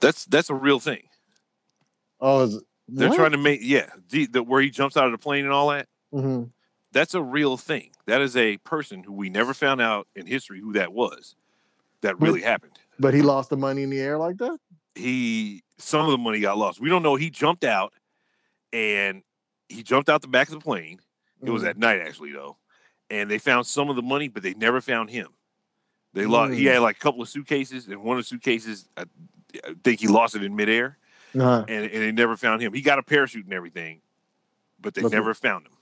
[0.00, 1.02] That's that's a real thing.
[2.20, 5.44] Oh, is, They're trying to make yeah, the, where he jumps out of the plane
[5.44, 5.86] and all that.
[6.12, 6.44] Hmm
[6.92, 7.90] That's a real thing.
[8.06, 11.34] That is a person who we never found out in history who that was.
[12.00, 12.78] That really happened.
[12.98, 14.58] But he lost the money in the air like that.
[14.94, 16.80] He some of the money got lost.
[16.80, 17.16] We don't know.
[17.16, 17.92] He jumped out
[18.72, 19.22] and
[19.68, 21.00] he jumped out the back of the plane.
[21.44, 21.68] It was Mhm.
[21.68, 22.56] at night actually though,
[23.10, 25.28] and they found some of the money, but they never found him.
[26.14, 26.54] They lost.
[26.54, 26.72] He Mm.
[26.72, 29.04] had like a couple of suitcases, and one of the suitcases, I,
[29.64, 30.98] I think he lost it in midair,
[31.34, 31.64] Uh-huh.
[31.68, 32.72] and, and they never found him.
[32.72, 34.00] He got a parachute and everything,
[34.80, 35.72] but they never found him.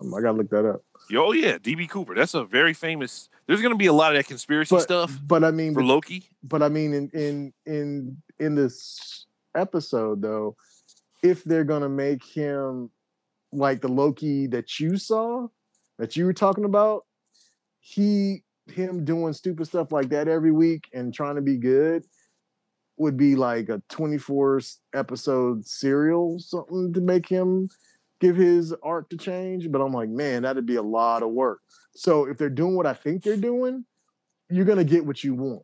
[0.00, 0.82] Um, I gotta look that up.
[1.14, 2.14] Oh yeah, DB Cooper.
[2.14, 3.28] That's a very famous.
[3.46, 6.24] There's to be a lot of that conspiracy But stuff but I mean, for Loki.
[6.42, 10.56] but I mean, in in in in this episode though,
[11.22, 12.90] if they're gonna make him
[13.52, 15.48] like the Loki that you saw,
[15.98, 17.04] that you were talking about,
[17.80, 22.04] he him doing stupid stuff like that every week and trying to be good
[22.96, 24.60] would be like a 24
[24.94, 27.68] episode serial something to make him
[28.20, 31.60] give his arc to change but i'm like man that'd be a lot of work
[31.94, 33.84] so if they're doing what i think they're doing
[34.50, 35.62] you're going to get what you want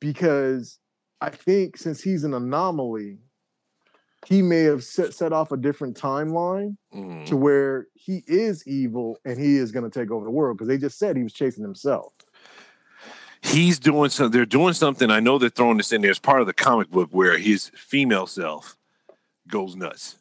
[0.00, 0.78] because
[1.20, 3.18] I think since he's an anomaly,
[4.26, 7.26] he may have set, set off a different timeline Mm.
[7.26, 10.68] to where he is evil and he is going to take over the world because
[10.68, 12.12] they just said he was chasing himself.
[13.42, 14.32] He's doing something.
[14.32, 15.10] They're doing something.
[15.10, 17.70] I know they're throwing this in there as part of the comic book where his
[17.74, 18.76] female self
[19.48, 20.16] goes nuts.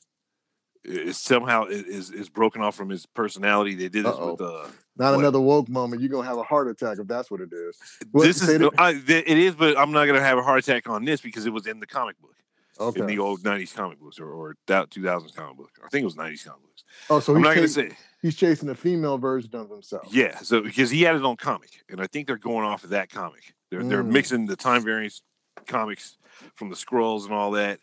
[0.87, 3.73] It's somehow it is is broken off from his personality.
[3.75, 4.31] They did this Uh-oh.
[4.33, 4.67] with uh
[4.97, 5.19] Not What?
[5.21, 6.01] another woke moment.
[6.01, 7.77] You're going to have a heart attack if that's what it is.
[8.11, 11.03] What, this is I, it is, but I'm not gonna have a heart attack on
[11.03, 14.29] this because it was in the comic book, in the old '90s comic books or,
[14.29, 15.71] or that 2000s comic book.
[15.83, 16.83] I think it was '90s comic books.
[17.09, 20.07] Oh, so I'm he's, not gonna say he's chasing a female version of himself.
[20.11, 20.37] yeah.
[20.37, 23.09] So because he had his own comic, and I think they're going off of that
[23.09, 23.53] comic.
[23.71, 24.11] They're they're Mm.
[24.11, 25.21] mixing the time variance
[25.65, 26.17] comics
[26.53, 27.79] from the scrolls and all that,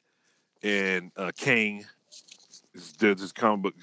[0.62, 1.84] and uh, Kang.
[2.98, 3.74] There's this comic book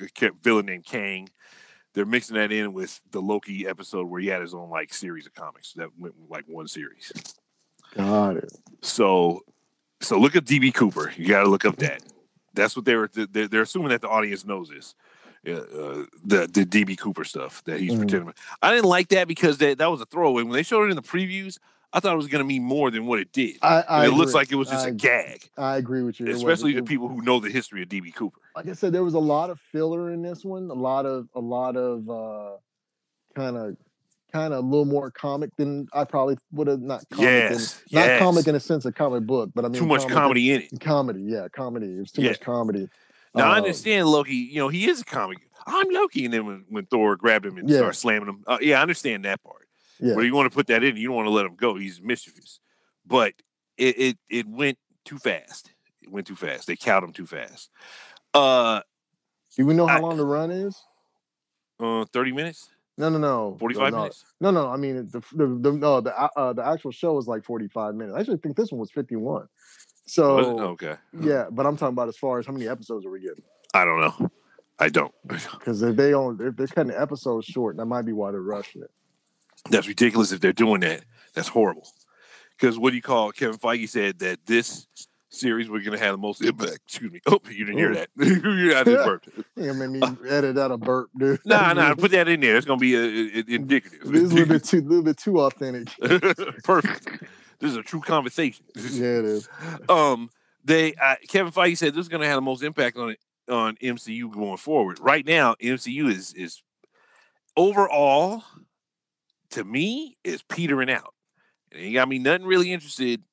[0.42, 1.30] villain named Kang.
[1.94, 5.26] They're mixing that in with the Loki episode where he had his own like series
[5.26, 7.12] of comics that went like one series.
[7.96, 8.52] Got it.
[8.82, 9.42] So,
[10.02, 11.12] so look at DB Cooper.
[11.18, 12.02] You got to look up that.
[12.54, 13.10] That's what they were.
[13.12, 14.96] They're, they're assuming that the audience knows this.
[15.48, 18.00] Uh, uh, the the DB Cooper stuff that he's Mhm.
[18.00, 18.34] pretending.
[18.62, 20.44] I didn't like that because that that was a throwaway.
[20.44, 21.60] When they showed it in the previews,
[21.92, 23.58] I thought it was going to mean more than what it did.
[23.64, 26.28] I, I it looks like it was just I- a gag, I agree with you.
[26.30, 28.40] Especially to it- people who know the history of DB Cooper.
[28.56, 30.70] like I said, there was a lot of filler in this one.
[30.70, 32.58] A lot of a lot of uh
[33.36, 33.76] kind of
[34.32, 37.96] kind of a little more comic than I probably would have not comic Yes, in,
[38.00, 38.20] not yes.
[38.20, 40.80] comic in a sense of comic book, but I mean Too much comedy in it.
[40.80, 41.88] comedy, yeah, comedy.
[41.88, 42.30] It was too Yeah.
[42.32, 42.88] much comedy.
[43.34, 44.36] Now I Um, understand Loki.
[44.36, 45.40] You know he is a comic.
[45.66, 47.78] I'm Loki, and then when, when Thor grabbed him and Yeah.
[47.78, 49.68] started slamming him, uh, yeah, I understand that part.
[50.00, 51.76] Yeah, But you want to put that in, you don't want to let him go.
[51.76, 52.60] He's mischievous.
[53.06, 53.34] But
[53.78, 55.72] it it it went too fast.
[56.02, 56.68] It went too fast.
[56.68, 57.70] They cowed him too fast.
[58.34, 58.82] Uh,
[59.58, 60.80] do we know how I- long the run is?
[61.80, 63.58] uh, thirty minutes, No, no, no.
[63.60, 64.04] Forty-five no, no.
[64.04, 64.26] minutes.
[64.42, 64.68] No, no.
[64.70, 67.96] I mean, the the, the no the uh, the actual show is like forty five
[67.96, 68.16] minutes.
[68.16, 69.48] I actually think this one was fifty one.
[70.06, 70.48] So Was?
[70.48, 73.44] Okay, yeah, but I'm talking about as far as how many episodes are we getting?
[73.74, 74.30] I don't know.
[74.80, 75.14] I don't.
[75.28, 78.42] Because if they only if they're cutting the episodes short, that might be why they're
[78.42, 78.92] rushing it.
[79.70, 80.32] That's ridiculous.
[80.32, 81.88] If they're doing that, that's horrible.
[82.58, 83.32] Because what do you call?
[83.32, 84.88] Kevin Feige said that this
[85.30, 86.80] series we're going to have the most impact.
[86.88, 87.22] Excuse me.
[87.28, 88.10] Oh, you didn't hear that.
[88.20, 89.30] I just burped.
[89.56, 91.40] Yeah, made me edit out a burp, dude.
[91.46, 91.94] Nah, nah.
[91.94, 92.58] Put that in there.
[92.58, 94.00] It's going to be uh, uh, indicative.
[94.06, 95.90] This is a little bit too, little bit too authentic.
[96.64, 97.24] Perfect.
[97.60, 98.66] This is a true conversation.
[98.76, 99.50] Yeah, it is.
[99.90, 100.30] um
[100.64, 103.20] they uh, Kevin Feige said this is going to have the most impact on it
[103.50, 105.00] on MCU going forward.
[105.02, 106.62] Right now, MCU is is
[107.58, 108.44] overall
[109.52, 111.14] to me is petering out.
[111.72, 113.24] And it got me nothing really interested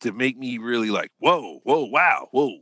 [0.00, 2.58] to make me really like, whoa, whoa, wow, whoa.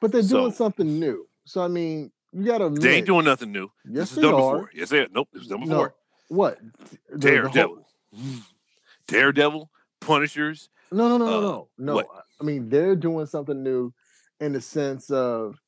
[0.00, 1.26] But they're doing something new.
[1.44, 2.68] So I mean, you got to.
[2.70, 3.70] They ain't doing nothing new.
[3.84, 4.36] Yes, this is done are.
[4.36, 4.70] before.
[4.74, 5.08] Yes, they are.
[5.12, 5.94] Nope, this was done No, before.
[6.28, 6.58] what?
[6.60, 7.86] The- the Daredevil.
[8.12, 8.22] whole-
[9.08, 10.68] Daredevil, Punishers.
[10.92, 11.94] No, no, no, no, Uh, no, no.
[11.96, 12.08] what?
[12.40, 13.92] I mean, they're doing something new
[14.40, 15.58] in the sense of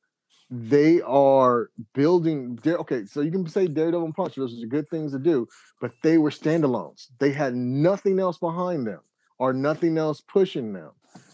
[0.49, 2.59] they are building.
[2.65, 5.47] Okay, so you can say Daredevil and Punisher; those are good things to do,
[5.79, 7.07] but they were standalones.
[7.19, 9.01] They had nothing else behind them
[9.37, 10.91] or nothing else pushing them.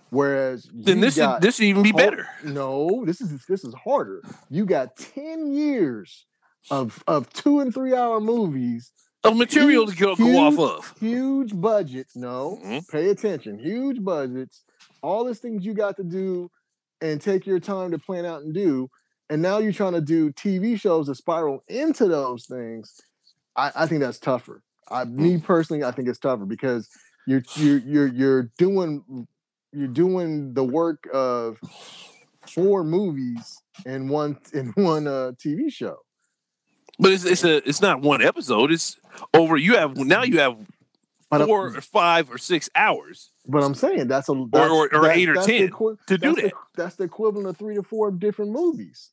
[0.09, 2.27] Whereas then this is this even be better.
[2.43, 4.21] No, this is this is harder.
[4.49, 6.25] You got ten years
[6.69, 8.91] of of two and three hour movies
[9.23, 10.99] of material huge, to go, go off of.
[10.99, 12.15] Huge budgets.
[12.15, 12.79] No, mm-hmm.
[12.91, 13.59] pay attention.
[13.59, 14.63] Huge budgets.
[15.01, 16.49] All these things you got to do
[17.01, 18.89] and take your time to plan out and do.
[19.29, 23.01] And now you're trying to do TV shows that spiral into those things.
[23.55, 24.61] I, I think that's tougher.
[24.89, 25.43] I, me mm.
[25.43, 26.89] personally, I think it's tougher because
[27.25, 29.27] you're you're you're you're doing
[29.71, 31.57] you're doing the work of
[32.47, 35.97] four movies in one in one uh, TV show.
[36.99, 38.71] But it's it's a it's not one episode.
[38.71, 38.97] It's
[39.33, 39.57] over.
[39.57, 40.57] You have now you have
[41.39, 43.31] four or five or six hours.
[43.47, 46.35] But I'm saying that's a that's, or, or, or eight or ten equi- to do
[46.35, 46.43] that.
[46.43, 49.11] The, that's the equivalent of three to four different movies.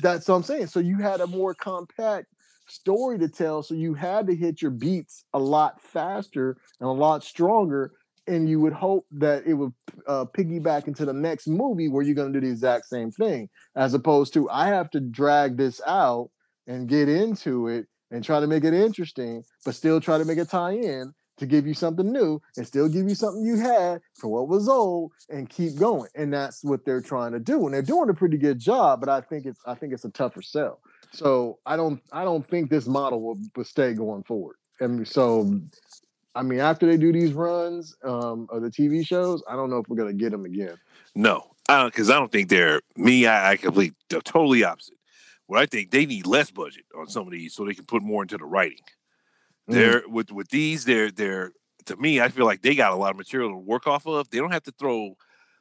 [0.00, 0.66] That's what I'm saying.
[0.68, 2.26] So you had a more compact
[2.66, 3.62] story to tell.
[3.62, 7.92] So you had to hit your beats a lot faster and a lot stronger.
[8.26, 9.72] And you would hope that it would
[10.06, 13.48] uh, piggyback into the next movie where you're going to do the exact same thing,
[13.74, 16.30] as opposed to I have to drag this out
[16.66, 20.36] and get into it and try to make it interesting, but still try to make
[20.36, 24.00] it tie in to give you something new and still give you something you had
[24.14, 26.08] for what was old and keep going.
[26.14, 27.64] And that's what they're trying to do.
[27.64, 30.10] And they're doing a pretty good job, but I think it's I think it's a
[30.10, 30.80] tougher sell.
[31.12, 34.56] So I don't I don't think this model will, will stay going forward.
[34.80, 35.60] And so
[36.34, 39.78] I mean, after they do these runs um, of the TV shows, I don't know
[39.78, 40.76] if we're gonna get them again.
[41.14, 43.26] No, because I, I, don't think they're me.
[43.26, 44.94] I, I complete totally opposite.
[45.46, 48.02] What I think they need less budget on some of these so they can put
[48.02, 48.78] more into the writing.
[49.68, 49.74] Mm.
[49.74, 51.52] They're with with these, they're they're
[51.86, 54.30] to me, I feel like they got a lot of material to work off of.
[54.30, 55.16] They don't have to throw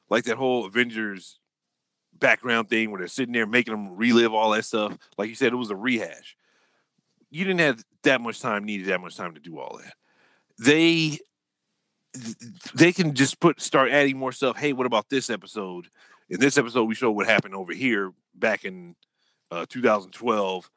[0.09, 1.39] like that whole Avengers
[2.17, 4.97] background thing where they're sitting there making them relive all that stuff.
[5.17, 6.35] Like you said, it was a rehash.
[7.29, 9.93] You didn't have that much time, needed that much time to do all that.
[10.59, 11.19] They
[12.73, 14.57] they can just put start adding more stuff.
[14.57, 15.87] Hey, what about this episode?
[16.29, 18.95] In this episode, we show what happened over here back in
[19.51, 20.69] uh, 2012.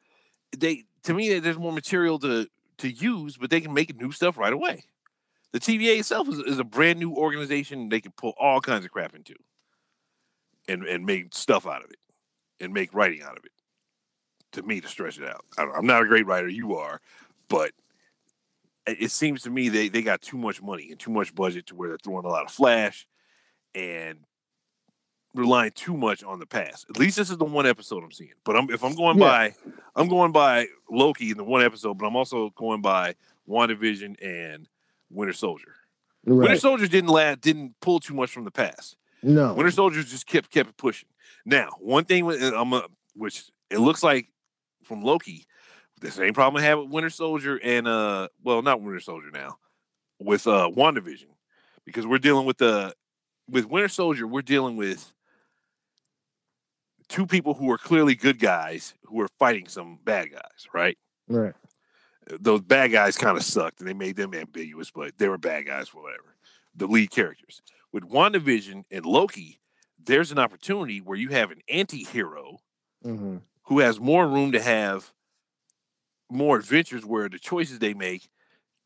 [0.57, 2.47] They to me, there's more material to
[2.81, 4.83] to use, but they can make new stuff right away.
[5.53, 8.91] The TVA itself is, is a brand new organization they can pull all kinds of
[8.91, 9.35] crap into
[10.67, 11.99] and, and make stuff out of it
[12.59, 13.51] and make writing out of it.
[14.53, 15.45] To me, to stretch it out.
[15.57, 16.99] I am not a great writer, you are,
[17.47, 17.71] but
[18.85, 21.75] it seems to me they, they got too much money and too much budget to
[21.75, 23.07] where they're throwing a lot of flash
[23.75, 24.19] and
[25.33, 26.85] relying too much on the past.
[26.89, 28.33] At least this is the one episode I'm seeing.
[28.43, 29.25] But I'm, if I'm going yeah.
[29.25, 29.55] by,
[29.95, 33.15] I'm going by Loki in the one episode, but I'm also going by
[33.47, 34.67] WandaVision and
[35.09, 35.75] Winter Soldier.
[36.25, 36.47] Right.
[36.47, 38.95] Winter Soldier didn't last, didn't pull too much from the past.
[39.23, 41.09] No, Winter Soldier just kept kept pushing.
[41.45, 44.27] Now, one thing I'm a, which it looks like
[44.83, 45.45] from Loki,
[45.99, 49.57] the same problem I have with Winter Soldier and uh, well, not Winter Soldier now,
[50.19, 51.27] with uh, WandaVision,
[51.85, 52.93] because we're dealing with the
[53.49, 55.13] with Winter Soldier, we're dealing with
[57.11, 60.97] two people who are clearly good guys who are fighting some bad guys, right?
[61.27, 61.53] Right.
[62.39, 65.65] Those bad guys kind of sucked and they made them ambiguous, but they were bad
[65.65, 66.37] guys for whatever.
[66.73, 67.61] The lead characters.
[67.91, 69.59] With WandaVision and Loki,
[70.01, 72.59] there's an opportunity where you have an anti hero
[73.05, 73.37] mm-hmm.
[73.63, 75.11] who has more room to have
[76.29, 78.29] more adventures where the choices they make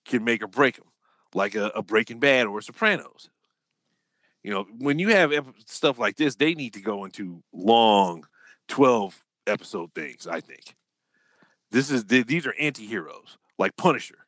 [0.03, 0.87] can make or break them,
[1.35, 3.29] like a, a Breaking Bad or a Sopranos.
[4.45, 5.33] You know, when you have
[5.65, 8.27] stuff like this, they need to go into long
[8.67, 10.75] 12 episode things, I think.
[11.71, 14.27] This is these are anti-heroes like Punisher.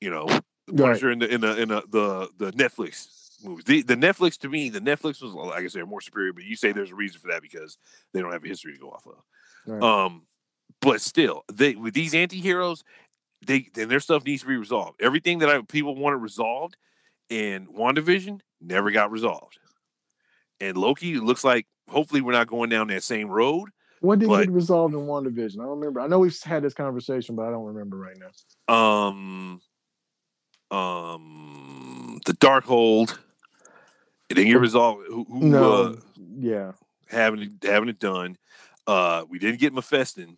[0.00, 0.28] You know,
[0.76, 1.14] Punisher right.
[1.14, 3.64] in the in the in the the, the Netflix movies.
[3.64, 6.54] The, the Netflix to me, the Netflix was like I said more superior, but you
[6.54, 7.78] say there's a reason for that because
[8.14, 9.16] they don't have a history to go off of.
[9.66, 9.82] Right.
[9.82, 10.22] Um,
[10.80, 12.84] but still, they with these anti-heroes,
[13.44, 15.02] they then their stuff needs to be resolved.
[15.02, 16.76] Everything that I people want it resolved
[17.28, 19.58] in WandaVision, never got resolved.
[20.60, 23.70] And Loki looks like hopefully we're not going down that same road.
[24.00, 25.60] When did but, get resolved in WandaVision?
[25.60, 26.00] I don't remember.
[26.00, 28.74] I know we've had this conversation, but I don't remember right now.
[28.74, 29.60] Um,
[30.70, 33.18] um, the Darkhold.
[34.28, 35.06] It didn't get resolved.
[35.08, 35.96] Who, who no, uh,
[36.38, 36.72] yeah,
[37.08, 38.38] having it, having it done.
[38.86, 40.36] Uh, we didn't get Mephiston.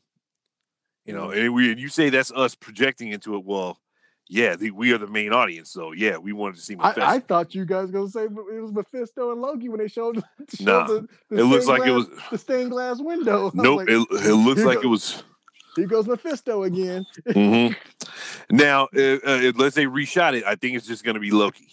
[1.06, 3.44] You know, and we and you say that's us projecting into it.
[3.44, 3.78] Well,
[4.28, 5.70] yeah, the, we are the main audience.
[5.70, 7.00] So yeah, we wanted to see Mephisto.
[7.02, 10.16] I, I thought you guys gonna say it was Mephisto and Loki when they showed.
[10.54, 13.50] showed nah, the, the it looks like glass, it was the stained glass window.
[13.54, 15.22] Nope, like, it, it looks like goes, it was.
[15.76, 17.04] Here goes Mephisto again.
[17.28, 17.74] mm-hmm.
[18.50, 20.44] Now, uh, uh, let's say reshot it.
[20.44, 21.68] I think it's just gonna be Loki.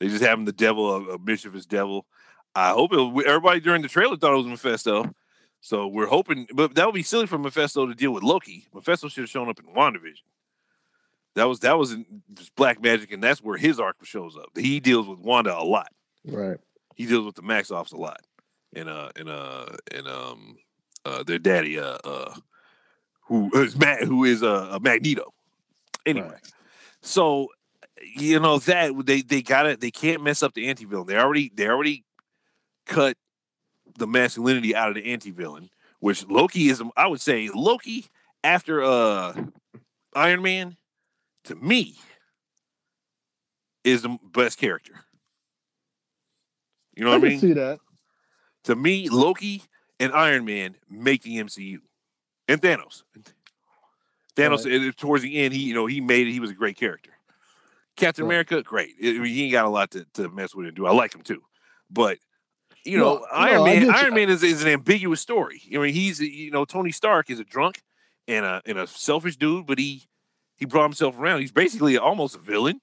[0.00, 2.06] They just have him the devil, a, a mischievous devil.
[2.54, 3.26] I hope it.
[3.26, 5.10] Everybody during the trailer thought it was Mephisto.
[5.60, 8.66] So we're hoping, but that would be silly for Mephisto to deal with Loki.
[8.72, 10.22] Mephisto should have shown up in WandaVision.
[11.36, 12.06] That was that was in
[12.56, 14.48] Black Magic, and that's where his arc shows up.
[14.56, 15.92] He deals with Wanda a lot.
[16.24, 16.56] Right.
[16.94, 18.22] He deals with the Maximoffs a lot,
[18.74, 20.56] and uh and uh and um
[21.04, 22.34] uh their daddy uh uh
[23.26, 25.34] who is Matt who is uh a Magneto.
[26.06, 26.52] Anyway, right.
[27.02, 27.48] so
[28.16, 29.82] you know that they they got it.
[29.82, 31.06] They can't mess up the anti villain.
[31.06, 32.04] They already they already
[32.86, 33.14] cut
[33.98, 35.68] the masculinity out of the anti villain,
[36.00, 36.82] which Loki is.
[36.96, 38.06] I would say Loki
[38.42, 39.34] after uh
[40.14, 40.78] Iron Man
[41.46, 41.94] to me
[43.84, 44.92] is the best character.
[46.94, 47.40] You know what I, I mean?
[47.40, 47.78] See that.
[48.64, 49.62] To me, Loki
[50.00, 51.78] and Iron Man make the MCU,
[52.48, 53.02] and Thanos.
[54.34, 54.96] Thanos right.
[54.96, 56.32] towards the end, he you know he made it.
[56.32, 57.12] He was a great character.
[57.96, 58.30] Captain right.
[58.30, 58.94] America, great.
[59.00, 60.86] I mean, he ain't got a lot to, to mess with and do.
[60.86, 61.42] I like him too,
[61.90, 62.18] but
[62.84, 63.90] you know, Iron no, Man.
[63.90, 65.62] Iron Man is, is an ambiguous story.
[65.74, 67.80] I mean, he's you know Tony Stark is a drunk
[68.28, 70.06] and a and a selfish dude, but he
[70.56, 71.40] he brought himself around.
[71.40, 72.80] He's basically almost a villain.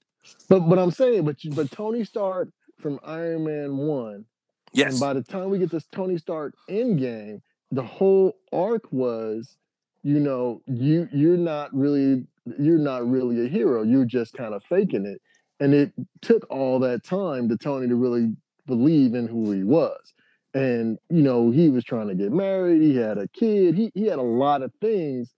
[0.50, 4.26] But but I'm saying, but but Tony Stark from Iron Man one.
[4.74, 4.94] Yes.
[4.94, 9.58] And by the time we get this Tony Stark end game, the whole arc was,
[10.04, 12.26] you know, you you're not really
[12.60, 13.84] you're not really a hero.
[13.84, 15.22] You're just kind of faking it.
[15.60, 20.14] And it took all that time to Tony to really believe in who he was.
[20.54, 24.06] And you know, he was trying to get married, he had a kid, he he
[24.06, 25.34] had a lot of things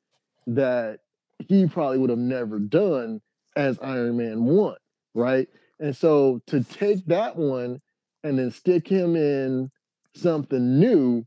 [0.47, 0.99] that
[1.39, 3.21] he probably would have never done
[3.55, 4.75] as Iron Man 1,
[5.13, 5.47] right?
[5.79, 7.81] And so to take that one
[8.23, 9.69] and then stick him in
[10.15, 11.25] something new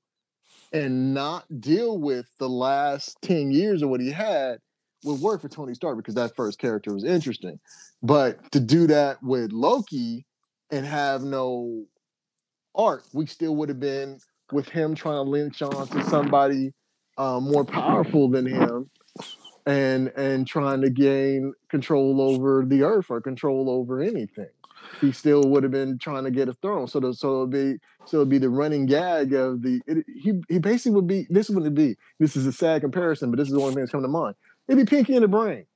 [0.73, 4.59] and not deal with the last 10 years of what he had
[5.05, 7.59] would work for Tony Stark because that first character was interesting.
[8.03, 10.27] But to do that with Loki
[10.71, 11.85] and have no
[12.75, 14.19] arc, we still would have been
[14.53, 16.73] with him trying to lynch on to somebody
[17.17, 18.91] um, more powerful than him
[19.69, 24.49] and and trying to gain control over the earth or control over anything.
[25.03, 26.89] He still would have been trying to get a throne.
[26.89, 27.77] So the, so it'd be
[28.07, 31.51] so it'd be the running gag of the it, he he basically would be this
[31.51, 34.07] would be this is a sad comparison, but this is the only thing that's coming
[34.07, 34.37] to mind.
[34.69, 35.67] It'd be Pinky in the Brain.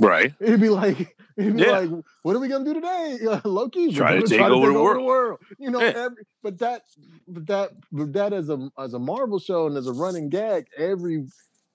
[0.00, 0.32] Right.
[0.40, 1.80] It'd be like, it'd be yeah.
[1.80, 1.90] like,
[2.22, 3.18] what are we gonna do today?
[3.30, 5.38] Uh, Loki try to take, try over, to take the over, the world.
[5.58, 5.92] You know, yeah.
[5.96, 6.82] every, but that,
[7.28, 10.66] but that, but that as a as a Marvel show and as a running gag
[10.76, 11.26] every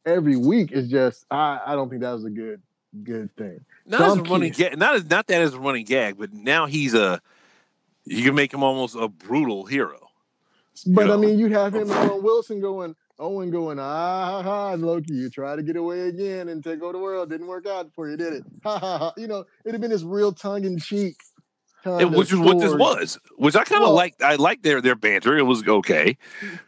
[0.06, 2.62] every week is just I I don't think that was a good
[3.04, 3.66] good thing.
[3.86, 6.66] Not as a running gag, not as not that as a running gag, but now
[6.66, 7.22] he's a
[8.06, 10.00] you can make him almost a brutal hero.
[10.88, 11.14] But know?
[11.14, 13.84] I mean, you'd have him and Owen Wilson going, Owen going, ah
[14.26, 17.30] ha ha, Loki, you try to get away again and take over the world.
[17.30, 18.44] Didn't work out for you, did it?
[18.64, 19.14] Ha ha ha.
[19.18, 21.16] You know, it'd have been this real tongue in cheek.
[21.86, 23.20] Which is what this was.
[23.38, 24.24] Which I kind of well, liked.
[24.24, 25.38] I liked their their banter.
[25.38, 26.18] It was okay,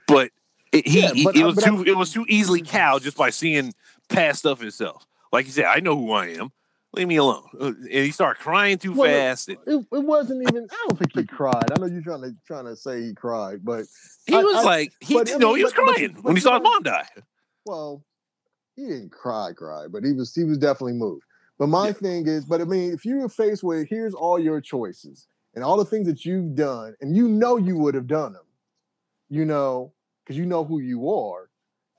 [0.08, 0.30] but
[0.72, 3.30] it, he, yeah, but, it was too I, it was too easily cowed just by
[3.30, 3.74] seeing
[4.10, 5.06] past stuff himself.
[5.32, 6.52] Like you said, I know who I am.
[6.94, 7.44] Leave me alone.
[7.60, 9.50] Uh, and he started crying too well, fast.
[9.50, 10.68] It, it, it, wasn't even.
[10.72, 11.72] I don't think he cried.
[11.72, 13.86] I know you're trying to trying to say he cried, but
[14.26, 16.42] he I, was I, like he but, didn't know he was but, crying when he
[16.42, 17.08] saw his mom die.
[17.66, 18.04] Well,
[18.76, 21.24] he didn't cry, cry, but he was he was definitely moved.
[21.60, 21.94] But my yeah.
[21.94, 25.78] thing is, but I mean, if you're faced with here's all your choices and all
[25.78, 28.46] the things that you've done, and you know you would have done them,
[29.30, 29.92] you know,
[30.28, 31.50] because you know who you are,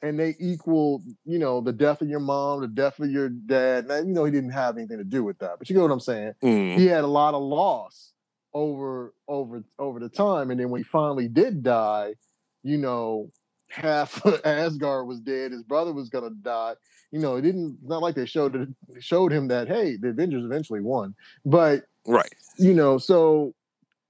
[0.02, 3.88] and they equal, you know, the death of your mom, the death of your dad.
[3.88, 5.90] Now, you know, he didn't have anything to do with that, but you get what
[5.90, 6.34] I'm saying.
[6.42, 6.76] Mm.
[6.76, 8.12] He had a lot of loss
[8.52, 12.16] over over over the time, and then when he finally did die,
[12.62, 13.30] you know,
[13.68, 15.52] half Asgard was dead.
[15.52, 16.74] His brother was gonna die.
[17.10, 17.78] You know, it didn't.
[17.80, 18.68] It's not like they showed it,
[19.00, 21.14] showed him that hey, the Avengers eventually won,
[21.46, 22.32] but right.
[22.58, 23.54] You know, so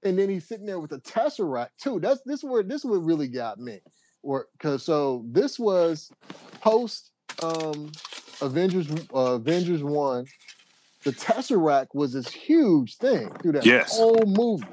[0.03, 1.99] and then he's sitting there with the Tesseract too.
[1.99, 3.79] That's this where this what really got me
[4.23, 6.11] or because so this was
[6.61, 7.11] post
[7.43, 7.91] um
[8.41, 10.25] Avengers uh, Avengers one.
[11.03, 13.97] The Tesseract was this huge thing through that yes.
[13.97, 14.67] whole movie.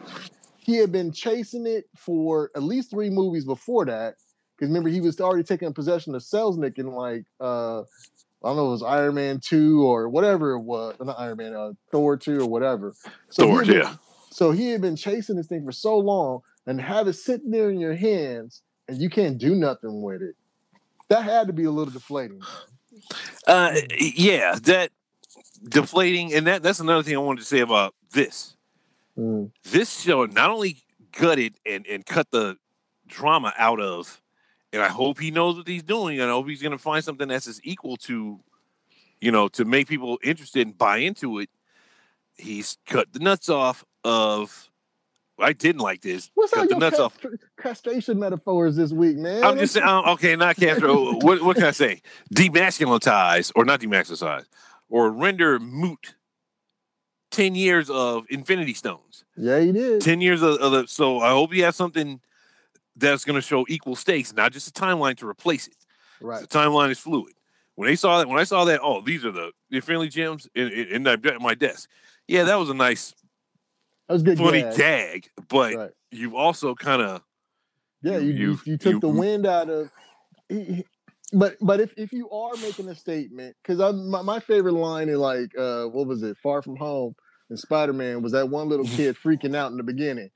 [0.59, 4.17] He had been chasing it for at least three movies before that.
[4.57, 7.83] Because remember, he was already taking possession of Selvig in like uh
[8.45, 10.95] I don't know, it was Iron Man 2 or whatever it was.
[11.01, 12.95] Not Iron Man, uh, Thor 2 or whatever.
[13.31, 13.95] So Thor, been, yeah.
[14.31, 17.71] So he had been chasing this thing for so long and have it sitting there
[17.71, 20.37] in your hands and you can't do nothing with it.
[21.09, 22.41] That had to be a little deflating.
[23.47, 24.91] Uh, yeah, that
[25.69, 28.57] deflating, and that that's another thing I wanted to say about this.
[29.17, 29.51] Mm.
[29.65, 30.79] This show not only
[31.13, 32.57] gutted and and cut the
[33.07, 34.21] drama out of,
[34.73, 36.21] and I hope he knows what he's doing.
[36.21, 38.41] I hope he's going to find something that's as equal to,
[39.21, 41.51] you know, to make people interested and buy into it.
[42.37, 44.71] He's cut the nuts off of
[45.39, 46.31] I didn't like this.
[46.35, 47.21] What's Cut all the your nuts off.
[47.21, 49.45] cast- castration metaphors this week, man?
[49.45, 49.87] I'm just saying.
[49.87, 51.13] uh, Okay, not Castro.
[51.21, 52.01] what what can I say?
[52.35, 54.47] Demasculinize or not demasculinize
[54.89, 56.15] or render moot.
[57.31, 59.25] Ten years of Infinity Stones.
[59.37, 60.01] Yeah, he did.
[60.01, 60.87] Ten years of, of the.
[60.87, 62.21] So I hope you have something
[62.95, 65.77] that's going to show equal stakes, not just a timeline to replace it.
[66.21, 66.41] Right.
[66.41, 67.35] The timeline is fluid.
[67.75, 70.69] When they saw that, when I saw that, oh, these are the Infinity Gems in,
[70.69, 71.91] in, in my desk.
[72.27, 73.13] Yeah, that was a nice,
[74.09, 74.39] That was good.
[74.39, 74.77] funny gag.
[74.77, 75.29] gag.
[75.49, 75.91] But Right.
[76.11, 77.23] you've also kind of
[78.03, 79.91] Yeah, you, you, you- took you- the wind out of.
[80.49, 80.87] he- he-
[81.33, 85.09] But but if, if you are making a statement, because I my, my favorite line
[85.09, 87.15] in like uh what was it, Far From Home
[87.51, 90.31] and Spider Man was that one little kid freaking out in the beginning.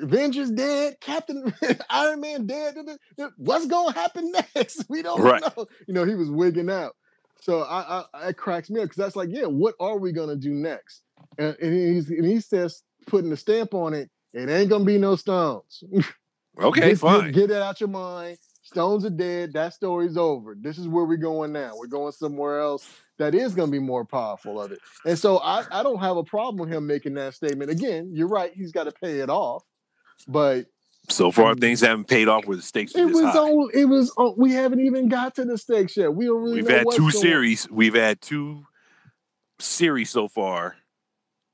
[0.00, 1.52] Avengers dead, Captain
[1.90, 2.74] Iron Man dead.
[3.36, 4.84] What's gonna happen next?
[4.88, 5.42] We don't Right.
[5.42, 5.66] know.
[5.86, 6.96] You know, he was wigging out.
[7.42, 10.36] So I, I it cracks me up because that's like, yeah, what are we gonna
[10.36, 11.02] do next?
[11.40, 14.10] And, and he's and he says putting a stamp on it.
[14.34, 15.82] It ain't gonna be no stones.
[16.62, 17.32] okay, Just fine.
[17.32, 18.36] Get, get it out your mind.
[18.62, 19.54] Stones are dead.
[19.54, 20.54] That story's over.
[20.60, 21.72] This is where we're going now.
[21.76, 22.88] We're going somewhere else
[23.18, 24.78] that is going to be more powerful of it.
[25.04, 27.70] And so I, I don't have a problem with him making that statement.
[27.70, 28.52] Again, you're right.
[28.54, 29.64] He's got to pay it off.
[30.28, 30.66] But
[31.08, 33.38] So far, things haven't paid off with the stakes it was high.
[33.38, 33.70] on.
[33.74, 34.12] It was.
[34.16, 36.14] On, we haven't even got to the stakes yet.
[36.14, 36.62] We don't really.
[36.62, 37.68] We've had two series.
[37.70, 38.66] We've had two
[39.58, 40.76] series so far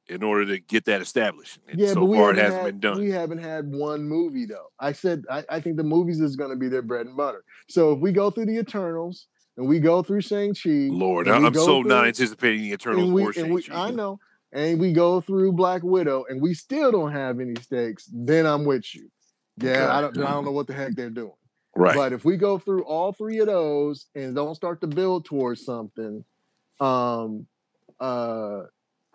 [0.08, 1.58] in order to get that established.
[1.68, 2.98] And Yeah, so but we far it hasn't had, been done.
[3.00, 4.70] We haven't had one movie though.
[4.78, 7.44] I said I, I think the movies is going to be their bread and butter.
[7.68, 9.26] So if we go through the Eternals
[9.56, 13.22] and we go through Shang Chi, Lord, I'm so through- not anticipating the Eternals we,
[13.24, 13.74] or Shang-Chi.
[13.74, 14.18] I know,
[14.52, 18.08] and we go through Black Widow, and we still don't have any stakes.
[18.12, 19.10] Then I'm with you.
[19.58, 21.32] Yeah, I don't, I don't know what the heck they're doing.
[21.74, 21.94] Right.
[21.94, 25.64] But if we go through all three of those and don't start to build towards
[25.64, 26.24] something,
[26.80, 27.46] um,
[28.00, 28.62] uh,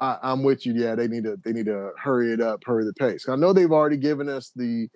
[0.01, 0.73] I, I'm with you.
[0.73, 3.29] Yeah, they need to they need to hurry it up, hurry the pace.
[3.29, 4.87] I know they've already given us the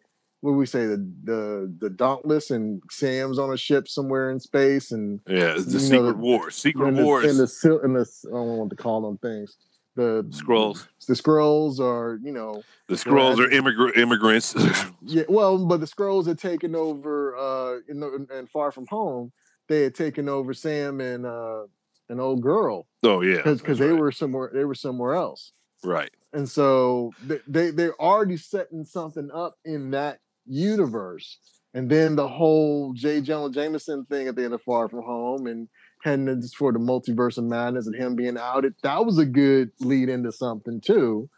[0.42, 4.40] what do we say the the the Dauntless and Sam's on a ship somewhere in
[4.40, 6.56] space and yeah, the know, Secret the- Wars.
[6.56, 7.26] Secret and the, Wars.
[7.26, 9.56] and the and the I don't know what to call them things.
[9.96, 10.88] The Skrulls.
[11.08, 14.54] The Skrulls are you know the Skrulls are immigrant immigrants.
[15.04, 19.32] yeah well but the Skrulls had taken over uh in, the- and far from home
[19.70, 21.64] they had taken over Sam and uh
[22.10, 24.00] an old girl oh yeah, because they right.
[24.00, 25.52] were somewhere they were somewhere else
[25.84, 26.12] right.
[26.34, 31.40] and so they, they they're already setting something up in that universe
[31.74, 33.20] and then the whole J.
[33.20, 35.68] Jonah Jameson thing at the end of Far From Home and
[36.04, 40.10] heading for the multiverse of madness and him being outed that was a good lead
[40.10, 41.30] into something too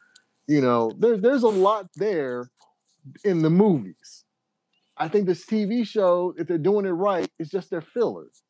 [0.47, 2.49] you know there's there's a lot there
[3.24, 4.26] in the movies
[4.97, 8.43] I think this TV show if they're doing it right it's just their fillers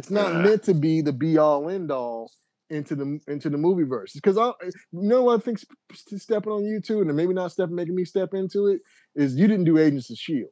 [0.00, 0.42] it's not Yeah.
[0.42, 2.32] meant to be the be all end all
[2.70, 4.52] into the into the movie verse because I
[4.92, 5.60] you know what I think
[5.92, 8.80] stepping on you too and maybe not stepping making me step into it
[9.14, 10.50] is you didn't do Agents of Shield.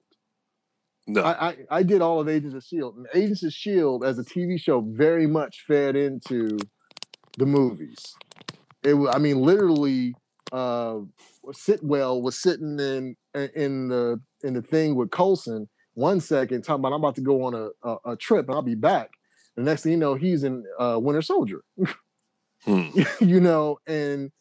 [1.06, 4.18] No, I, I I did all of Agents of Shield and Agents of Shield as
[4.18, 6.58] a TV show very much fed into
[7.38, 8.14] the movies.
[8.82, 10.14] It I mean literally
[10.52, 10.98] uh
[11.52, 13.16] Sitwell was sitting in
[13.54, 17.42] in the in the thing with Coulson one second talking about I'm about to go
[17.44, 19.10] on a, a, a trip and I'll be back.
[19.58, 21.62] The next thing you know, he's in uh, Winter Soldier.
[22.64, 22.88] Hmm.
[23.20, 24.32] you know, and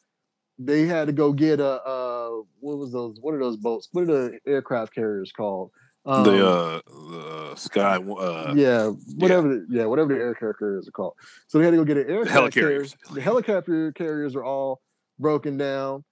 [0.58, 3.20] they had to go get a uh, what was those?
[3.22, 3.90] What are those boats?
[3.92, 5.70] What are the aircraft carriers called?
[6.04, 7.98] Um, the uh, the sky.
[7.98, 8.88] Uh, yeah,
[9.18, 9.50] whatever.
[9.50, 11.14] The, yeah, whatever the aircraft carriers are called.
[11.46, 12.88] So they had to go get an aircraft carrier.
[13.14, 14.82] The helicopter carriers are all
[15.20, 16.04] broken down.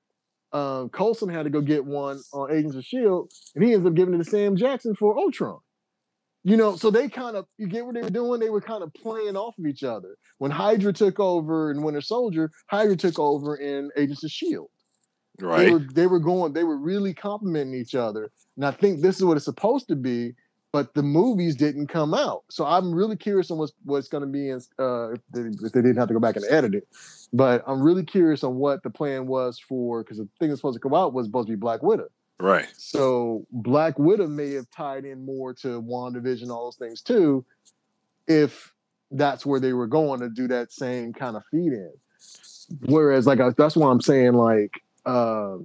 [0.51, 3.95] Um, Coulson had to go get one on Agents of Shield, and he ends up
[3.95, 5.57] giving it to Sam Jackson for Ultron.
[6.47, 8.39] You know, so they kind of you get what they were doing.
[8.39, 10.15] They were kind of playing off of each other.
[10.37, 14.69] When Hydra took over in Winter Soldier, Hydra took over in Agents of Shield
[15.37, 15.71] they right.
[15.71, 19.25] were they were going they were really complimenting each other and i think this is
[19.25, 20.33] what it's supposed to be
[20.71, 24.27] but the movies didn't come out so i'm really curious on what's what's going to
[24.27, 26.87] be in uh if they, if they didn't have to go back and edit it
[27.33, 30.75] but i'm really curious on what the plan was for because the thing that's supposed
[30.75, 32.07] to come out was supposed to be black widow
[32.39, 32.67] right.
[32.77, 37.45] so black widow may have tied in more to wandavision all those things too
[38.27, 38.73] if
[39.11, 41.91] that's where they were going to do that same kind of feed in
[42.85, 44.71] whereas like I, that's why i'm saying like
[45.05, 45.57] uh,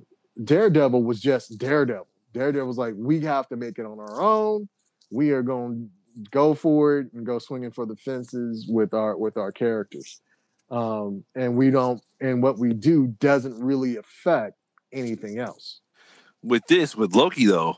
[0.44, 2.06] Daredevil was just Daredevil.
[2.32, 4.68] Daredevil was like, we have to make it on our own.
[5.10, 9.16] We are going to go for it and go swinging for the fences with our
[9.16, 10.20] with our characters.
[10.70, 14.56] Um, and we don't, and what we do doesn't really affect
[14.92, 15.80] anything else.
[16.42, 17.76] With this, with Loki though,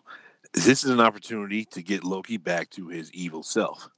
[0.52, 3.88] this is an opportunity to get Loki back to his evil self,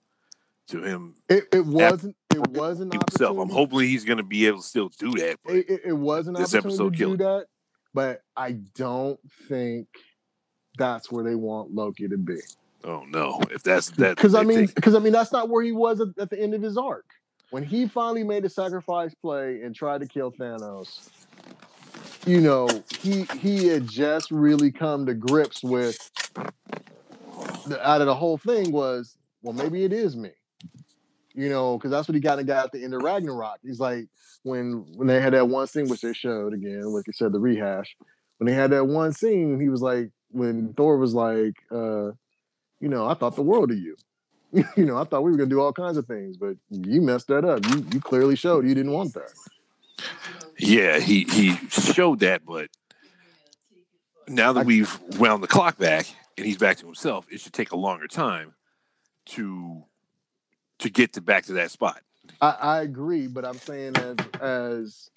[0.69, 2.17] to him It, it wasn't.
[2.35, 3.39] It was an himself.
[3.39, 5.39] I'm hoping he's going to be able to still do that.
[5.45, 7.47] But It, it, it was an This opportunity episode to do that,
[7.93, 9.87] but I don't think
[10.79, 12.39] that's where they want Loki to be.
[12.85, 13.41] Oh no!
[13.51, 16.09] If that's that, Because I mean, because I mean, that's not where he was at,
[16.19, 17.07] at the end of his arc.
[17.51, 21.09] When he finally made a sacrifice play and tried to kill Thanos,
[22.27, 22.69] you know,
[23.01, 26.11] he he had just really come to grips with
[27.67, 30.31] the, out of the whole thing was, well, maybe it is me.
[31.35, 33.59] You know, because that's what he kind of got at the end of Ragnarok.
[33.63, 34.07] He's like,
[34.43, 37.41] when when they had that one scene, which they showed again, like I said, the
[37.41, 37.97] rehash.
[38.39, 42.13] When they had that one scene, he was like, when Thor was like, uh,
[42.81, 43.97] you know, I thought the world of you.
[44.53, 47.29] you know, I thought we were gonna do all kinds of things, but you messed
[47.29, 47.67] that up.
[47.69, 49.33] You you clearly showed you didn't want that.
[50.59, 52.71] Yeah, he he showed that, but
[54.29, 57.73] now that we've wound the clock back and he's back to himself, it should take
[57.73, 58.55] a longer time
[59.27, 59.85] to
[60.79, 62.01] to get to back to that spot.
[62.41, 65.11] I, I agree, but I'm saying as as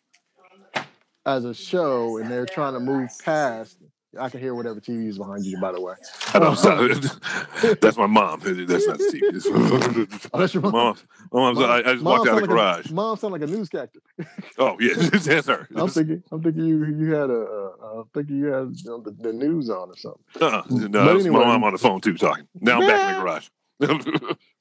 [1.26, 3.78] as a show, and they're trying to move past.
[4.20, 5.94] I can hear whatever TV is behind you, by the way.
[6.34, 7.74] I don't know.
[7.82, 8.42] That's my mom.
[8.44, 9.24] That's not Steve.
[10.34, 10.72] Oh, that's your mom.
[10.74, 10.98] mom.
[11.32, 12.90] My mom's, I, I just walked out of the like garage.
[12.90, 14.00] A, mom sound like a news newscaster.
[14.58, 15.68] Oh yeah, that's her.
[15.76, 17.42] I'm thinking, I'm thinking you you had a,
[17.82, 20.24] uh, I'm thinking you had you know, the, the news on or something.
[20.42, 20.64] Uh-uh.
[20.70, 21.30] No, But anyway.
[21.30, 22.48] my mom on the phone too talking.
[22.60, 23.48] Now I'm back in the garage.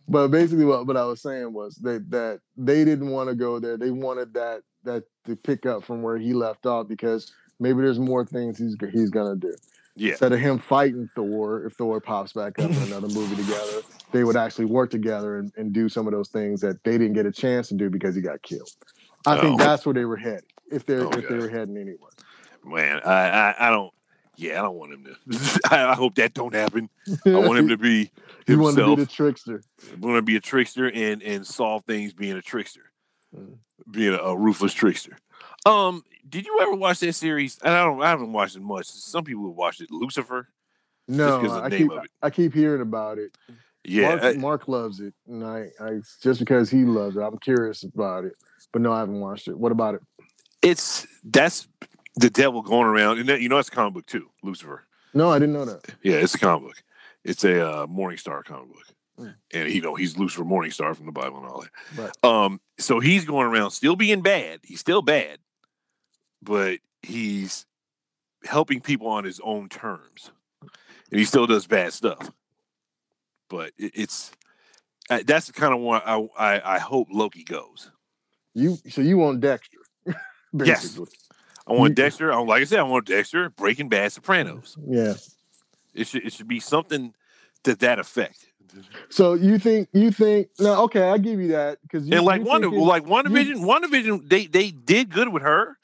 [0.09, 3.59] But basically, what, what I was saying was that that they didn't want to go
[3.59, 3.77] there.
[3.77, 7.99] They wanted that that to pick up from where he left off because maybe there's
[7.99, 9.55] more things he's he's gonna do.
[9.97, 13.83] yeah, Instead of him fighting Thor, if Thor pops back up in another movie together,
[14.13, 17.15] they would actually work together and, and do some of those things that they didn't
[17.15, 18.71] get a chance to do because he got killed.
[19.27, 19.65] I think Oh.
[19.65, 20.45] that's where they were headed.
[20.71, 21.27] If they're if Okay.
[21.29, 22.11] they were heading anywhere.
[22.65, 23.93] man, I, I I don't.
[24.39, 25.61] Yeah, I don't want him to.
[25.71, 26.91] I, hope that don't happen.
[27.27, 28.11] I want him to be
[28.47, 29.63] you want to be the trickster.
[29.91, 32.83] I want to be a trickster and and solve things being a trickster,
[33.35, 33.57] Mm.
[33.91, 35.17] being a, a ruthless trickster.
[35.67, 37.59] Um, did you ever watch that series?
[37.63, 38.03] And I don't.
[38.03, 38.87] I haven't watched it much.
[38.87, 39.91] Some people have watched it.
[39.91, 40.49] Lucifer.
[41.09, 41.91] No, I keep.
[42.23, 43.37] I keep hearing about it.
[43.85, 47.39] Yeah, Mark, I- Mark loves it, and I, I just because he loves it, I'm
[47.39, 48.33] curious about it.
[48.73, 49.57] But no, I haven't watched it.
[49.57, 50.01] What about it?
[50.63, 51.69] it's that's
[52.17, 54.83] the devil going around, and that, you know it's a comic book too, Lucifer.
[55.15, 55.85] No, I didn't know that.
[56.03, 56.83] Yeah, it's a comic book.
[57.25, 58.83] It's a uh, Morning Star comic book,
[59.21, 59.35] Mm.
[59.55, 61.71] and you know he's Lucifer Morning Star from the Bible and all that.
[62.25, 62.25] Right.
[62.45, 64.61] Um, so he's going around still being bad.
[64.65, 65.39] He's still bad,
[66.43, 67.67] but he's
[68.45, 70.31] helping people on his own terms,
[70.63, 72.31] and he still does bad stuff.
[73.49, 74.33] But it, it's
[75.09, 77.91] that's the kind of one I, I I hope Loki goes.
[78.55, 79.79] You so you want Dexter?
[80.53, 80.85] Yes.
[80.85, 81.13] basically.
[81.67, 82.33] I want You- Dexter.
[82.33, 84.79] I, like I said, I want Dexter, Breaking Bad, Sopranos.
[84.87, 85.15] Yeah.
[85.93, 87.15] It should it should be something
[87.65, 88.47] to that effect.
[89.09, 90.85] So you think you think no?
[90.85, 95.11] Okay, I give you that because and like Wanda, like WandaVision, WandaVision, they they did
[95.11, 95.77] good with her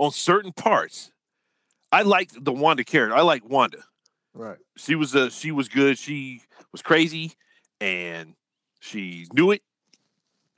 [0.00, 1.12] on certain parts.
[1.92, 3.14] I liked the Wanda character.
[3.14, 3.84] I like Wanda.
[4.34, 4.56] right.
[4.76, 5.98] She was uh, she was good.
[5.98, 6.40] She
[6.72, 7.32] was crazy,
[7.80, 8.34] and
[8.80, 9.62] she knew it,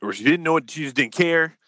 [0.00, 0.70] or she didn't know it.
[0.70, 1.58] She just didn't care,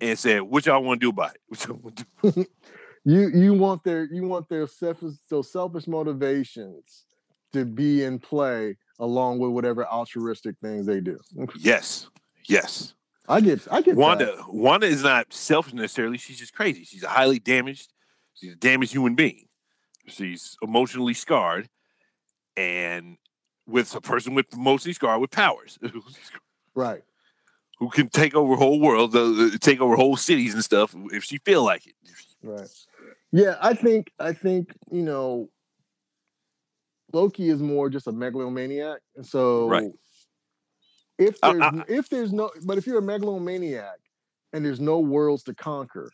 [0.00, 1.96] and said, "What y'all want to do about it?" What y'all wanna
[2.34, 2.46] do?"
[3.04, 7.06] You you want their you want their selfish those selfish motivations
[7.54, 11.18] to be in play along with whatever altruistic things they do.
[11.58, 12.08] yes,
[12.44, 12.92] yes.
[13.30, 14.52] I get I get Wanda, that.
[14.52, 16.18] Wanda is not selfish necessarily.
[16.18, 16.84] She's just crazy.
[16.84, 17.92] She's a highly damaged.
[18.34, 19.46] She's a damaged human being.
[20.06, 21.68] She's emotionally scarred,
[22.56, 23.16] and
[23.66, 25.78] with a person with emotionally scarred with powers,
[26.74, 27.02] Right.
[27.78, 31.38] who can take over whole world, uh, take over whole cities and stuff if she
[31.38, 31.94] feel like it.
[32.42, 32.68] Right.
[33.30, 35.48] Yeah, I think I think you know
[37.12, 39.92] Loki is more just a megalomaniac, and so Right.
[41.20, 43.98] If there's I- if there's no but if you're a megalomaniac
[44.52, 46.10] and there's no worlds to conquer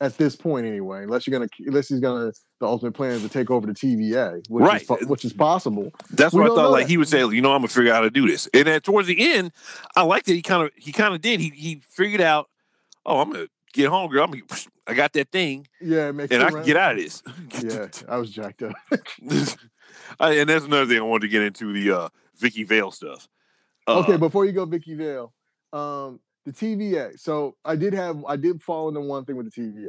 [0.00, 3.28] at this point anyway, unless you're gonna unless he's gonna the ultimate plan is to
[3.28, 4.82] take over the TVA, which Right.
[5.00, 5.90] is which is possible.
[6.10, 6.70] That's We what I thought.
[6.70, 6.90] Like that.
[6.90, 8.46] he would say, you know, I'm gonna figure out how to do this.
[8.54, 9.52] And then towards the end,
[9.94, 11.40] I liked that he kind of he kind of did.
[11.40, 12.48] He he figured out,
[13.06, 14.24] oh, I'm gonna get home, girl.
[14.24, 14.42] I'm gonna,
[14.86, 17.22] I got that thing, Yeah, and I can get out of this.
[17.64, 18.72] Yeah, I was jacked up.
[20.20, 23.28] I, and that's another thing I wanted to get into the uh Vicky Vale stuff.
[23.88, 25.32] Uh, okay, before you go, Vicky Vale,
[25.72, 27.18] um, the TVA.
[27.18, 29.88] So I did have I did fall into one thing with the TVA.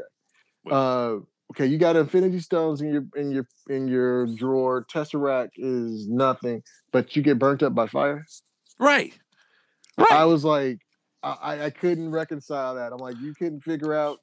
[0.69, 1.19] Uh,
[1.51, 4.85] okay, you got Infinity Stones in your in your in your drawer.
[4.85, 8.25] Tesseract is nothing, but you get burnt up by fire.
[8.79, 9.13] right,
[9.97, 10.11] Right.
[10.11, 10.79] I was like,
[11.23, 12.91] I, I- couldn't reconcile that.
[12.93, 14.19] I'm like, you couldn't figure out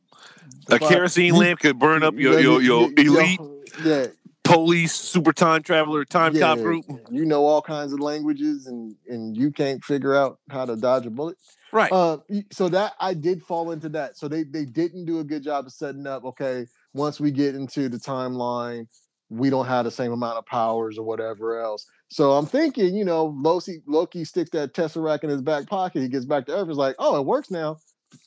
[0.69, 3.41] A fire- kerosene lamp could burn up your your, your elite
[3.85, 4.07] Yeah,
[4.45, 6.85] police super time traveler time cop group.
[7.11, 11.07] You know all kinds of languages, and and you can't figure out how to dodge
[11.07, 11.37] a bullet.
[11.73, 11.91] Right.
[11.91, 12.19] Uh,
[12.53, 14.17] so that I did fall into that.
[14.17, 16.25] So they they didn't do a good job of setting up.
[16.25, 18.87] Okay, once we get into the timeline,
[19.31, 21.87] we don't have the same amount of powers or whatever else.
[22.09, 26.03] So I'm thinking, you know, Loki, Loki sticks that tesseract in his back pocket.
[26.03, 26.69] He gets back to Earth.
[26.69, 27.79] It's like, oh, it works now.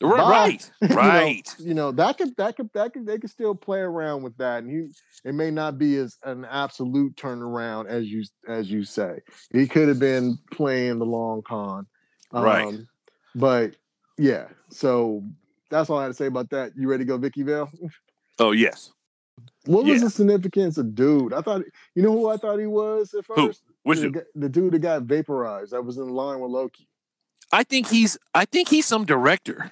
[0.02, 0.08] Bye.
[0.10, 1.56] Right, You know, right.
[1.60, 4.64] You know, that could that could that could they could still play around with that,
[4.64, 4.90] and he
[5.28, 9.20] it may not be as an absolute turnaround as you as you say.
[9.52, 11.88] He could have been playing the long con,
[12.32, 12.66] Right.
[12.68, 12.88] Um,
[13.36, 13.76] But
[14.18, 15.24] yeah, so
[15.70, 16.72] that's all I had to say about that.
[16.78, 17.70] You ready to go, Vicky Vale?
[18.40, 18.92] Oh yes.
[19.66, 20.06] What was Yeah.
[20.06, 21.34] the significance of dude?
[21.34, 21.62] I thought
[21.94, 23.38] you know who I thought he was at first.
[23.40, 23.74] Who?
[23.84, 26.88] Which the, the dude that got vaporized that was in line with Loki.
[27.52, 29.72] I think he's I think he's some director.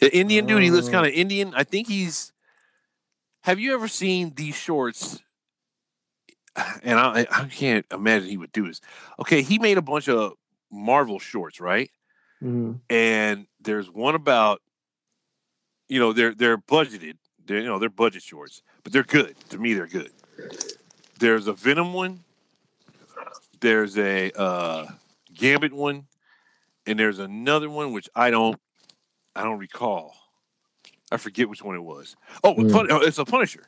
[0.00, 0.92] The Indian dude, he looks Oh.
[0.92, 1.52] kind of Indian.
[1.54, 2.32] I think he's
[3.42, 5.22] have you ever seen these shorts?
[6.82, 8.80] And I I can't imagine he would do this.
[9.20, 10.34] Okay, he made a bunch of
[10.70, 11.90] Marvel shorts, right?
[12.42, 12.80] Mhm.
[12.90, 14.62] And there's one about
[15.88, 17.16] you know, they're they're budgeted.
[17.44, 19.36] They're you know, they're budget shorts, but they're good.
[19.50, 20.12] To me, they're good.
[21.18, 22.24] There's a Venom one.
[23.60, 24.86] There's a uh
[25.32, 26.06] Gambit one,
[26.86, 28.60] and there's another one which I don't
[29.38, 30.14] I don't recall.
[31.12, 32.16] I forget which one it was.
[32.42, 32.72] Oh, Mm.
[32.72, 33.62] Pun- oh, it's a Punisher,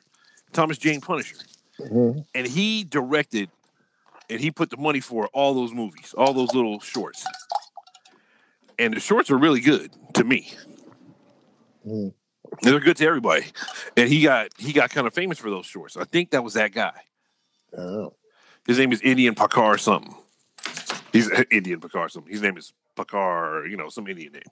[0.52, 1.36] Thomas Jane Punisher,
[1.78, 2.26] Mhm.
[2.34, 3.48] and he directed
[4.28, 7.24] and he put the money for all those movies, all those little shorts,
[8.80, 10.52] and the shorts are really good to me.
[11.84, 12.12] And
[12.62, 13.46] they're good to everybody,
[13.96, 15.96] and he got he got kind of famous for those shorts.
[15.96, 17.00] I think that was that guy.
[17.78, 18.14] Oh.
[18.66, 20.14] His name is Indian Pakar something.
[21.12, 22.30] He's Indian Pakar something.
[22.32, 24.42] His name is Pakar, you know, some Indian name.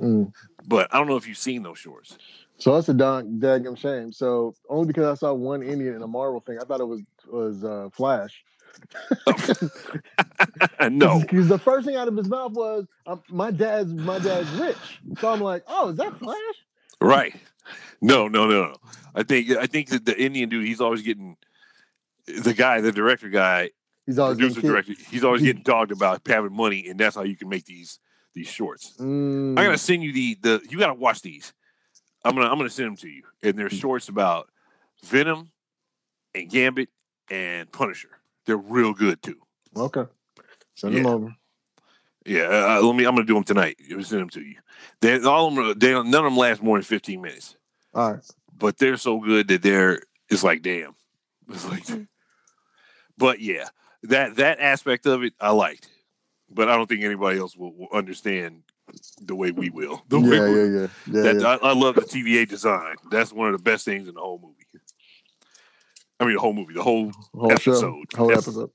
[0.00, 0.32] Mm.
[0.66, 2.18] But I don't know if you've seen those shorts.
[2.58, 4.12] So that's a dang, daggum shame.
[4.12, 7.02] So only because I saw one Indian in a Marvel thing, I thought it was
[7.26, 8.44] was uh, Flash.
[10.90, 14.50] no, because the first thing out of his mouth was, um, "My dad's my dad's
[14.52, 14.76] rich."
[15.18, 16.38] So I'm like, "Oh, is that Flash?"
[17.00, 17.34] right?
[18.00, 18.74] No, no, no, no.
[19.14, 21.36] I think I think that the Indian dude, he's always getting
[22.26, 23.70] the guy, the director guy,
[24.06, 24.92] He's always producer director.
[25.10, 27.98] He's always getting dogged about having money, and that's how you can make these
[28.34, 28.94] these shorts.
[28.98, 30.66] Mm, I'm gonna send you the the.
[30.68, 31.52] You gotta watch these.
[32.24, 34.48] I'm gonna I'm gonna send them to you, and they're shorts about
[35.04, 35.50] Venom
[36.34, 36.88] and Gambit
[37.30, 38.10] and Punisher.
[38.46, 39.38] They're real good too.
[39.76, 40.04] okay.
[40.76, 41.36] Send them over.
[42.26, 43.04] Yeah, uh, let me.
[43.04, 43.76] I'm gonna do them tonight.
[43.82, 44.56] I'm gonna send them to you.
[45.00, 45.78] They all of them.
[45.78, 47.56] They none of them last more than 15 minutes,
[47.94, 48.22] All right.
[48.58, 50.00] but they're so good that they're.
[50.30, 50.94] It's like damn.
[51.50, 51.84] It's like.
[53.18, 53.68] But yeah,
[54.04, 55.88] that that aspect of it I liked,
[56.50, 58.62] but I don't think anybody else will, will understand
[59.20, 60.02] the way we will.
[60.08, 61.22] The Yeah, way yeah, yeah, yeah.
[61.22, 61.46] that yeah.
[61.62, 62.96] I, I love the TVA design.
[63.10, 64.54] That's one of the best things in the whole movie.
[66.20, 68.70] I mean, the whole movie, the whole Whole show, episode, whole That's- episode.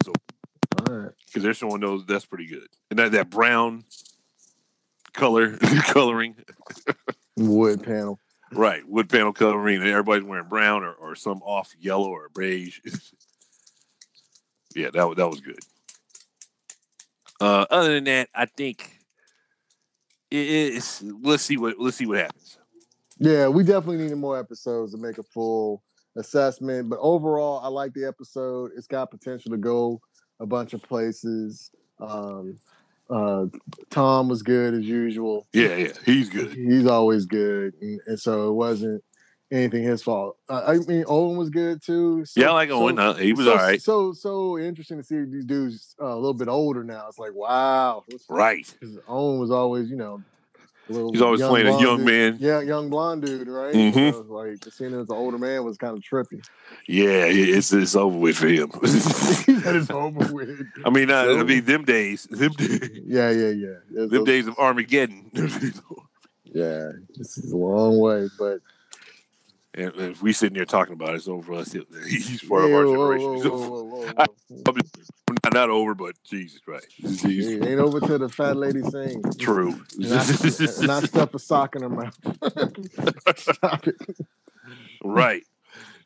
[0.87, 1.11] All right.
[1.25, 2.67] because they're showing those, that's pretty good.
[2.89, 3.83] And that that brown
[5.13, 5.57] color
[5.87, 6.35] coloring,
[7.37, 8.19] Wood panel.
[8.51, 8.87] right?
[8.87, 12.79] Wood panel coloring, and everybody's wearing brown or, or some off yellow or beige.
[14.75, 15.59] yeah, that wa- that was good.
[17.39, 18.99] Uh, other than that, I think
[20.31, 22.57] it's let's see what let's see what happens.
[23.17, 25.83] Yeah, we definitely needed more episodes to make a full
[26.15, 26.89] assessment.
[26.89, 28.71] But overall, I like the episode.
[28.75, 30.01] It's got potential to go
[30.39, 31.71] a bunch of places.
[31.99, 32.57] Um,
[33.09, 33.45] uh,
[33.89, 35.47] Tom was good as usual.
[35.51, 36.53] Yeah, yeah, he's good.
[36.53, 39.03] He's always good, and, and so it wasn't
[39.51, 40.37] anything his fault.
[40.47, 42.23] Uh, I mean, Owen was good too.
[42.25, 42.99] So- Yeah, I like Owen.
[42.99, 43.81] uh, he was so, all right.
[43.81, 47.05] So so interesting to see these dudes uh, a little bit older now.
[47.07, 48.71] It's like wow, Right.
[48.79, 50.21] 'Cause Owen was always you know.
[50.89, 52.05] a little He's always playing a young dude.
[52.07, 52.37] man.
[52.39, 53.73] Yeah, young blonde dude, right?
[53.75, 54.09] Mm-hmm.
[54.11, 56.43] So, like seeing him as an older man was kind of trippy.
[56.87, 58.69] Yeah, it's it's over with for him.
[58.81, 60.61] that is over with.
[60.85, 63.67] I mean, uh, I mean, them days, them days, Yeah, yeah, yeah.
[63.91, 65.29] There's them those- days of Armageddon.
[66.51, 68.59] Yeah, this is a long way, but
[69.79, 71.71] and if we sitting there talking about it, it's over for us.
[71.71, 73.27] He's part of our whoa, generation.
[73.27, 73.69] whoa, over.
[73.69, 74.13] whoa,
[74.49, 74.73] whoa,
[75.43, 77.53] not, not over, but Jesus Christ, Jesus.
[77.53, 79.37] It ain't over till the fat lady sings.
[79.37, 79.85] True.
[79.97, 80.27] Not,
[80.81, 82.17] not stuff a sock in her mouth.
[83.37, 83.95] Stop it.
[85.03, 85.43] right.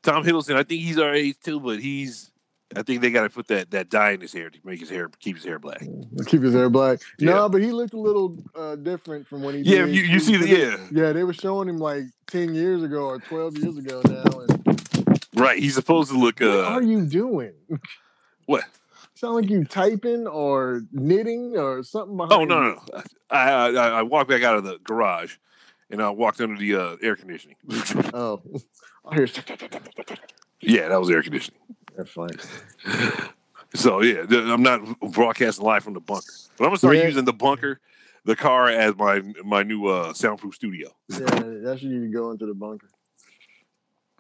[0.03, 2.29] Tom Hiddleston, I think he's our age too, but he's.
[2.75, 4.89] I think they got to put that that dye in his hair to make his
[4.89, 5.83] hair keep his hair black.
[6.25, 6.99] Keep his hair black.
[7.19, 7.31] Yeah.
[7.31, 9.61] No, but he looked a little uh, different from when he.
[9.61, 9.95] Yeah, did.
[9.95, 13.19] you, you see the yeah, Yeah, they were showing him like ten years ago or
[13.19, 14.39] twelve years ago now.
[14.39, 15.59] And right.
[15.59, 16.39] He's supposed to look.
[16.39, 17.53] what uh are you doing?
[18.45, 18.63] What?
[19.15, 22.33] Sound like you typing or knitting or something behind.
[22.33, 22.73] Oh no, no.
[22.73, 23.03] no.
[23.29, 25.37] I, I I I walked back out of the garage,
[25.89, 27.55] and I walked under the uh, air conditioning.
[28.13, 28.41] Oh,
[29.05, 29.27] I hear.
[30.61, 31.59] yeah, that was air conditioning.
[31.97, 32.29] That's fine.
[33.75, 37.05] So yeah, I'm not broadcasting live from the bunker, but I'm gonna start Yeah.
[37.07, 37.79] using the bunker,
[38.23, 40.89] the car as my my new uh, soundproof studio.
[41.09, 41.19] Yeah,
[41.63, 42.87] that's you need to go into the bunker.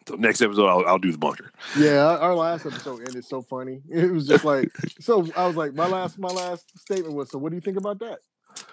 [0.07, 1.51] So next episode, I'll, I'll do the bunker.
[1.77, 3.83] Yeah, our, our last episode ended so funny.
[3.91, 5.27] It was just like so.
[5.37, 7.99] I was like, my last my last statement was, so what do you think about
[7.99, 8.19] that?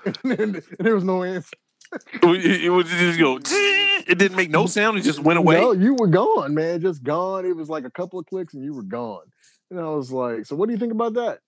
[0.07, 1.57] And, then- and there was no answer.
[2.22, 3.38] It, it was just go.
[3.43, 4.99] It didn't make no sound.
[4.99, 5.61] It just went away.
[5.61, 6.80] No, you were gone, man.
[6.80, 7.45] Just gone.
[7.45, 9.24] It was like a couple of clicks and you were gone.
[9.70, 11.41] And I was like, so what do you think about that?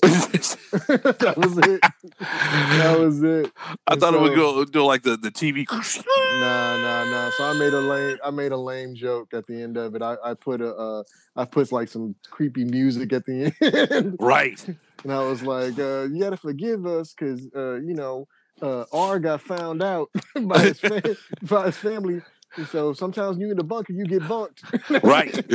[0.02, 1.80] that was it.
[2.20, 3.52] That was it.
[3.86, 5.66] I thought it would go do like the the TV.
[6.40, 7.30] Nah, nah, nah.
[7.36, 10.00] So I made a lame, I made a lame joke at the end of it.
[10.00, 11.02] I, I put a, uh,
[11.36, 13.52] I put like some creepy music at the
[13.90, 14.64] end, Right.
[15.02, 18.26] and I was like, uh, "You gotta forgive us, cause uh, you know,
[18.62, 20.10] uh, R got found out
[20.42, 22.20] by his fa- by his family,
[22.56, 24.62] and so sometimes you in the bunker, you get bunked.
[25.04, 25.32] Right.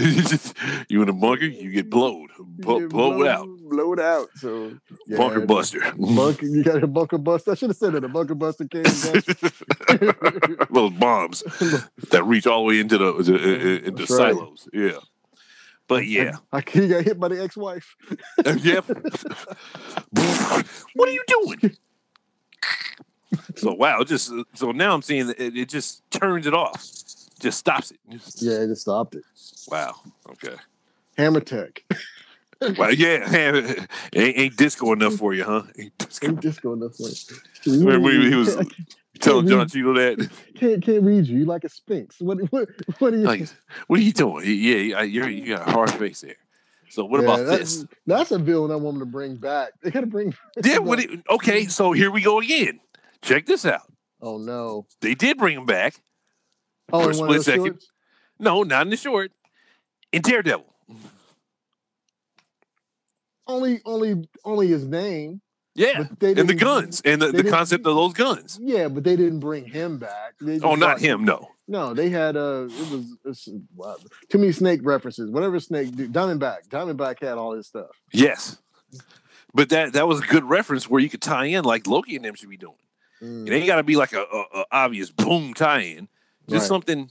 [0.89, 3.47] you in the bunker, you get blowed, You blow, get blow it out.
[3.69, 4.29] blowed out.
[4.35, 4.77] So
[5.07, 5.81] yeah, bunker buster.
[5.97, 7.51] bunker, you got a bunker buster.
[7.51, 8.03] I should have said that.
[8.03, 8.83] A bunker buster came.
[10.71, 11.43] Those bombs
[12.11, 14.33] that reach all the way into the, the uh, into That's right.
[14.33, 14.67] silos.
[14.73, 14.97] Yeah.
[15.87, 16.37] But yeah.
[16.51, 17.95] I, he got hit by the ex-wife.
[18.63, 18.85] yep.
[20.95, 21.77] what are you doing?
[23.55, 26.81] So wow, just so now I'm seeing that it, it just turns it off,
[27.39, 27.99] just stops it.
[28.37, 29.23] Yeah, it just stopped it.
[29.69, 29.95] Wow.
[30.29, 30.55] Okay.
[31.17, 31.83] Hammer Tech.
[32.77, 33.29] Well, yeah,
[34.13, 35.63] ain't, ain't disco enough for you, huh?
[35.77, 36.27] Ain't disco.
[36.27, 37.09] Ain't disco enough for
[37.69, 38.57] Remember he, he was
[39.19, 40.29] telling Don Cheadle that.
[40.55, 41.39] can't can't read you.
[41.39, 42.19] You like a sphinx.
[42.19, 43.23] What what what are you?
[43.23, 43.47] Like,
[43.87, 44.45] what are you doing?
[44.45, 46.35] Yeah, you're, you got a hard face there.
[46.89, 47.85] So what Yeah, about that's, this?
[48.05, 49.71] That's a villain I want them to bring back.
[49.81, 50.33] They gotta bring.
[50.63, 52.79] Yeah, what it, okay, so here we go again.
[53.21, 53.81] Check this out.
[54.21, 54.85] Oh no!
[55.01, 55.95] They did bring him back.
[56.93, 57.65] Oh, For a split second.
[57.65, 57.87] shorts?
[58.39, 59.31] No, not in the short.
[60.11, 60.65] In Daredevil.
[63.47, 65.41] Only only only his name.
[65.75, 66.05] Yeah.
[66.21, 68.57] And the guns and the, the concept of those guns.
[68.61, 70.33] Yeah, but they didn't bring him back.
[70.63, 71.49] Oh, not him, no.
[71.67, 73.95] No, they had uh it was it's, wow,
[74.29, 75.29] too many snake references.
[75.31, 76.67] Whatever snake do, Diamondback.
[76.69, 77.89] Diamondback had all his stuff.
[78.11, 78.57] Yes.
[79.53, 82.25] But that that was a good reference where you could tie in like Loki and
[82.25, 82.75] them should be doing.
[83.21, 86.07] Mm, It ain't got to be like a, a, a obvious boom tie-in.
[86.49, 86.67] Just Right.
[86.67, 87.09] something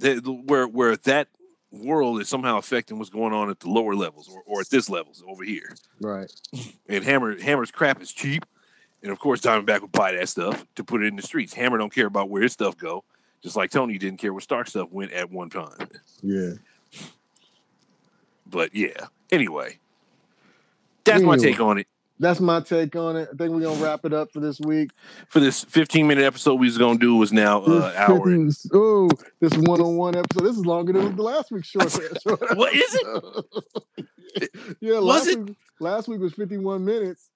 [0.00, 1.28] that where where that
[1.72, 4.90] world is somehow affecting what's going on at the lower levels or, or at this
[4.90, 5.74] levels over here.
[6.00, 6.30] right.
[6.88, 8.44] And Hammer Hammer's crap is cheap,
[9.02, 11.54] and of course Diamondback would buy that stuff to put it in the streets.
[11.54, 13.04] Hammer don't care about where his stuff go,
[13.42, 15.88] just like Tony didn't care where Stark stuff went at one time.
[16.22, 16.52] Yeah.
[18.46, 19.78] But yeah, anyway,
[21.04, 21.86] that's my take on it.
[22.18, 23.28] That's my take on it.
[23.32, 24.90] I think we're gonna wrap it up for this week.
[25.28, 28.28] For this 15 minute episode, we was gonna do was now uh, hour.
[28.28, 29.08] and- Oh,
[29.40, 30.42] this one-on-one episode.
[30.44, 31.90] This is longer than the last week's short.
[32.22, 34.46] short What is it?
[34.80, 35.38] yeah, Was last it?
[35.38, 37.30] Week, last week was 51 minutes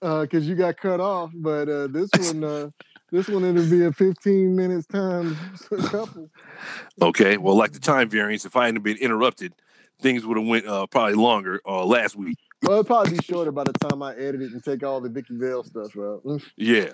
[0.00, 2.70] because you got cut off, but uh, this one, uh,
[3.12, 5.36] this one it'll be a 15 minutes time
[5.86, 6.28] couple.
[7.00, 9.52] Okay, well, like the time variance, if I hadn't been interrupted,
[10.00, 12.38] things would have went uh, probably longer uh, last week.
[12.62, 15.10] Well, it'll probably be shorter by the time I edit it and take all the
[15.10, 16.22] Vicky Vale stuff out.
[16.56, 16.88] Yeah,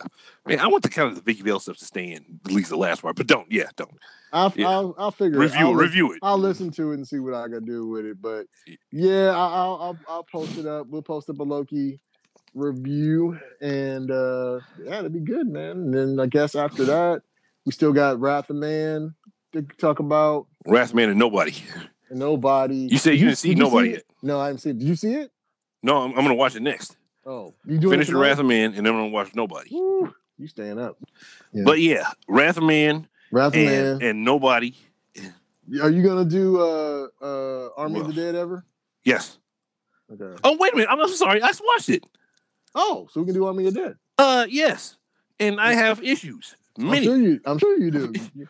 [0.44, 2.70] man, I want the kind of the Vicky Vale stuff to stay in at least
[2.70, 3.50] the last part, but don't.
[3.50, 3.90] Yeah, don't
[4.32, 4.68] I'll, Yeah.
[4.68, 5.62] I'll, I'll figure review it.
[5.62, 5.74] I'll it.
[5.76, 6.18] li- Review it.
[6.22, 8.20] I'll listen to it and see what I can do with it.
[8.20, 8.46] But
[8.90, 10.88] yeah, I- I'll I'll, I'll post it up.
[10.88, 12.00] We'll post up a Loki
[12.54, 15.70] review, and uh yeah, it'll be good, man.
[15.70, 17.22] And then I guess after that,
[17.64, 19.14] we still got Wrath of Man
[19.52, 20.46] to talk about.
[20.66, 21.54] Wrathman and nobody.
[22.10, 22.88] And nobody.
[22.90, 23.92] You said you didn't see did nobody it?
[23.92, 24.04] yet.
[24.22, 24.78] No, I haven't seen it.
[24.80, 25.30] Did you see it?
[25.82, 26.96] No, I'm, I'm gonna watch it next.
[27.24, 29.70] Oh, you doing Finish the Wrath of Man, and then I'm gonna watch nobody.
[29.72, 30.98] Woo, you staying up?
[31.52, 31.62] Yeah.
[31.64, 34.02] But yeah, Wrath of Man Wrath of and Man.
[34.02, 34.74] and nobody.
[35.80, 38.64] Are you gonna do uh uh Army of the Dead ever?
[39.04, 39.38] Yes.
[40.12, 40.36] Okay.
[40.44, 40.90] Oh wait a minute.
[40.90, 41.40] I'm, I'm sorry.
[41.42, 42.04] I just watched it.
[42.74, 43.94] Oh, so we can do Army of Dead.
[44.18, 44.96] Uh, yes.
[45.38, 46.56] And I have issues.
[46.78, 47.04] I'm Many.
[47.06, 47.40] sure you.
[47.44, 48.12] I'm sure you do.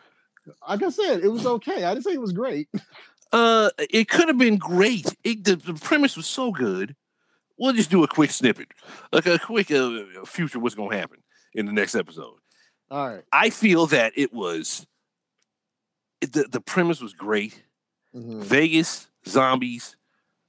[0.67, 1.83] like I said, it was okay.
[1.83, 2.67] I didn't say it was great.
[3.31, 5.13] Uh, it could have been great.
[5.23, 6.95] It, the, the premise was so good.
[7.57, 8.67] We'll just do a quick snippet,
[9.11, 10.59] like a quick uh, future.
[10.59, 11.19] What's going to happen
[11.53, 12.35] in the next episode?
[12.91, 13.23] All right.
[13.31, 14.85] I feel that it was
[16.21, 17.63] it, the the premise was great.
[18.15, 18.41] Mhm.
[18.43, 19.95] Vegas zombies,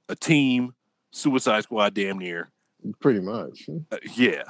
[0.09, 0.75] a team,
[1.11, 2.51] Suicide Squad, damn near.
[2.99, 3.67] Pretty much.
[3.91, 4.43] Uh, yeah,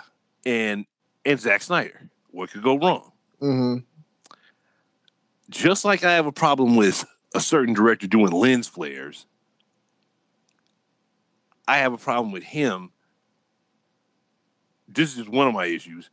[0.45, 0.85] and
[1.25, 2.09] and Zack Snyder.
[2.31, 3.11] What could go wrong?
[3.39, 3.77] hmm
[5.49, 9.25] Just like I have a problem with a certain director doing lens flares,
[11.67, 12.91] I have a problem with him.
[14.87, 16.09] This is one of my issues.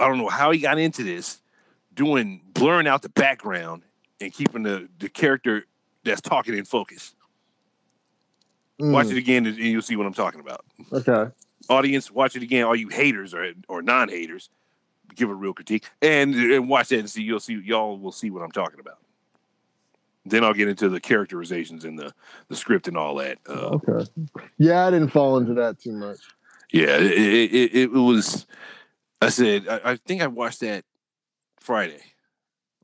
[0.00, 1.40] I don't know how he got into this,
[1.94, 3.82] doing blurring out the background
[4.20, 5.66] and keeping the, the character
[6.04, 7.14] that's talking in focus.
[8.78, 10.64] Watch it again and you'll see what I'm talking about.
[10.92, 11.30] Okay.
[11.68, 12.64] Audience, watch it again.
[12.64, 14.50] All you haters or or non haters,
[15.14, 18.30] give a real critique and, and watch that and see you'll see y'all will see
[18.30, 18.98] what I'm talking about.
[20.24, 22.12] Then I'll get into the characterizations and the
[22.48, 23.38] the script and all that.
[23.48, 24.10] Uh, okay.
[24.58, 26.18] Yeah, I didn't fall into that too much.
[26.72, 28.46] Yeah, it, it, it, it was.
[29.20, 30.84] I said I, I think I watched that
[31.60, 32.00] Friday.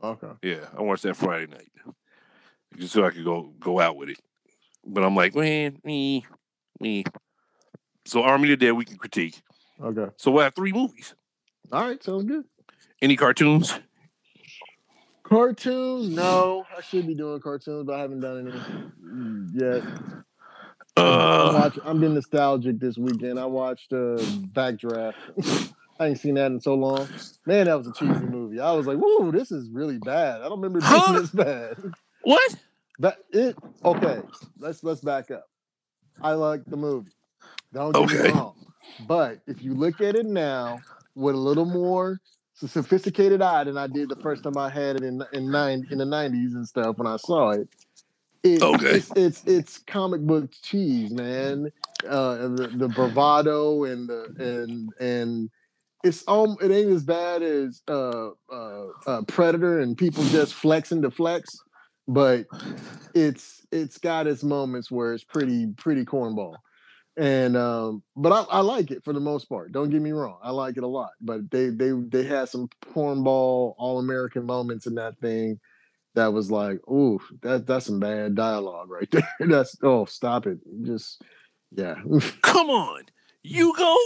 [0.02, 0.30] Okay.
[0.42, 1.70] Yeah, I watched that Friday night
[2.76, 4.18] just so I could go go out with it.
[4.88, 6.24] But I'm like, man, me,
[6.80, 7.04] me.
[8.06, 9.40] So Army of the Dead, we can critique.
[9.82, 10.06] Okay.
[10.16, 11.14] So we'll have three movies.
[11.70, 12.44] All right, sounds good.
[13.02, 13.78] Any cartoons?
[15.22, 16.08] Cartoons?
[16.16, 19.82] No, I should be doing cartoons, but I haven't done any yet.
[20.96, 23.38] I'm, Uh, watching, I'm being nostalgic this weekend.
[23.38, 24.16] I watched uh,
[24.54, 25.14] Backdraft.
[26.00, 27.08] I ain't seen that in so long.
[27.44, 28.58] Man, that was a cheesy movie.
[28.60, 31.20] I was like, "Whoa, this is really bad." I don't remember it being Huh?
[31.20, 31.76] this bad.
[32.22, 32.54] what?
[32.98, 34.20] But it okay.
[34.58, 35.46] Let's let's back up.
[36.20, 37.12] I like the movie.
[37.72, 38.16] Don't get Okay.
[38.16, 38.54] me wrong.
[38.98, 40.84] But if you look at it now
[41.14, 42.20] with a little more
[42.54, 45.98] sophisticated eye than I did the first time I had it in in nine in
[45.98, 47.68] the nineties and stuff when I saw it,
[48.42, 48.86] it Okay.
[48.90, 51.70] it's, it's it's comic book cheese, man.
[52.08, 55.50] Uh, the, the bravado and the and and
[56.04, 61.02] it's um it ain't as bad as uh, uh, uh Predator and people just flexing
[61.02, 61.64] to flex,
[62.08, 62.46] but
[63.14, 66.56] it's it's got its moments where it's pretty pretty cornball.
[67.16, 69.72] And um, but I, I like it for the most part.
[69.72, 71.10] Don't get me wrong, I like it a lot.
[71.20, 75.60] But they they they had some cornball all American moments in that thing
[76.14, 79.28] that was like, oh that that's some bad dialogue right there.
[79.40, 80.58] that's oh, stop it.
[80.82, 81.22] Just
[81.72, 81.96] yeah.
[82.42, 83.02] Come on,
[83.42, 83.96] you go,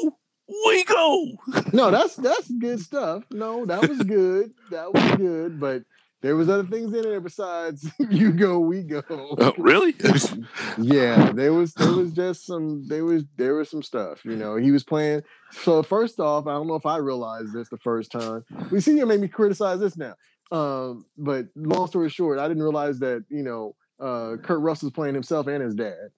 [0.66, 1.26] we go.
[1.72, 3.22] no, that's that's good stuff.
[3.30, 4.53] No, that was good.
[4.70, 5.61] That was good.
[5.61, 5.82] But
[6.22, 9.02] there was other things in there besides you go, we go.
[9.10, 9.94] Oh, really?
[10.78, 14.24] yeah, there was there was just some there was there was some stuff.
[14.24, 15.22] You know, he was playing.
[15.50, 18.44] So first off, I don't know if I realized this the first time.
[18.70, 20.14] We see you made me criticize this now.
[20.50, 25.14] Um, but long story short, I didn't realize that you know uh, Kurt Russell's playing
[25.14, 26.10] himself and his dad.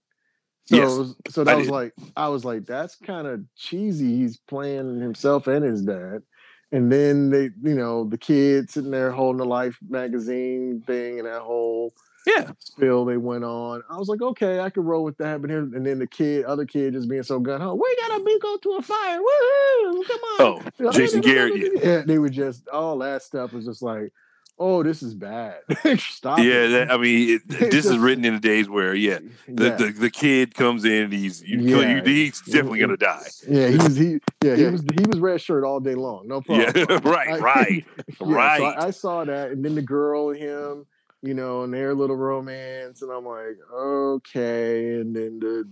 [0.66, 1.72] So Yes, was- so that I was did.
[1.72, 4.16] like I was like that's kind of cheesy.
[4.16, 6.22] He's playing himself and his dad.
[6.74, 11.28] And then they, you know, the kid sitting there holding the Life magazine thing and
[11.28, 11.94] that whole
[12.26, 12.50] yeah.
[12.58, 13.84] spill they went on.
[13.88, 15.40] I was like, okay, I could roll with that.
[15.40, 18.24] But here, and then the kid, other kid, just being so gun ho, we gotta
[18.24, 19.20] be go to a fire.
[20.04, 20.72] Come on.
[20.80, 21.74] Oh, Jason Gedrick.
[21.76, 24.12] Yeah, Yeah, they were just all that stuff was just like,
[24.58, 25.56] oh, this is bad.
[25.98, 26.38] Stop.
[26.38, 26.66] yeah.
[26.68, 29.74] That, I mean, it, this is written in the days where, yeah, the, yeah.
[29.76, 31.96] the, the kid comes in and he's you, Yeah.
[31.96, 33.26] you, he's definitely gonna die.
[33.48, 36.28] yeah, he was he yeah, he was he was red shirt all day long.
[36.28, 36.72] No problem.
[36.76, 38.62] Yeah, right, I- right, Yeah, so right.
[38.78, 40.86] I, I saw that, and then the girl and him,
[41.22, 44.94] you know, and their little romance, and I'm like, okay.
[45.00, 45.68] And then the,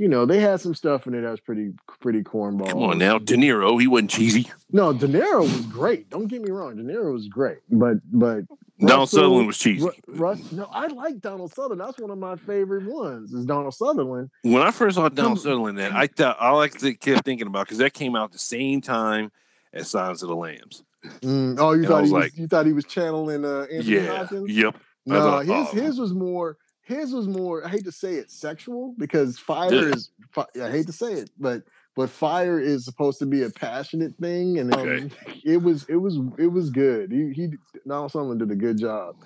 [0.00, 2.70] you know, they had some stuff in it that was pretty, pretty cornball.
[2.70, 3.78] Come on now, De Niro.
[3.78, 4.50] He wasn't cheesy.
[4.72, 6.08] No, De Niro was great.
[6.08, 8.44] Don't get me wrong, De Niro was great, but but
[8.78, 9.84] Donald Russell- Sutherland was cheesy.
[9.84, 11.82] Ru- Russ, no, I like Donald Sutherland.
[11.82, 13.34] That's one of my favorite ones.
[13.34, 14.30] Is Donald Sutherland?
[14.40, 17.46] when I first saw Donald Come- Sutherland, that I thought I like to kept thinking
[17.46, 19.30] about because that came out the same time
[19.74, 20.82] as Silence of the Lambs.
[21.20, 23.96] Mm, oh, you And thought he was, like- you thought he was channeling uh, Anthony
[23.96, 24.16] yeah.
[24.16, 24.50] Hopkins?
[24.50, 24.76] Yep.
[25.04, 25.64] No, thought, his oh.
[25.72, 26.56] his was more
[26.90, 27.64] his was more.
[27.64, 30.10] I hate to say it, sexual because fire is.
[30.34, 31.62] fi- I hate to say it, but
[31.96, 35.10] but fire is supposed to be a passionate thing, and um, Okay.
[35.44, 37.12] it was it was it was good.
[37.12, 37.48] He he
[37.86, 39.16] Donald Sutherland did a good job.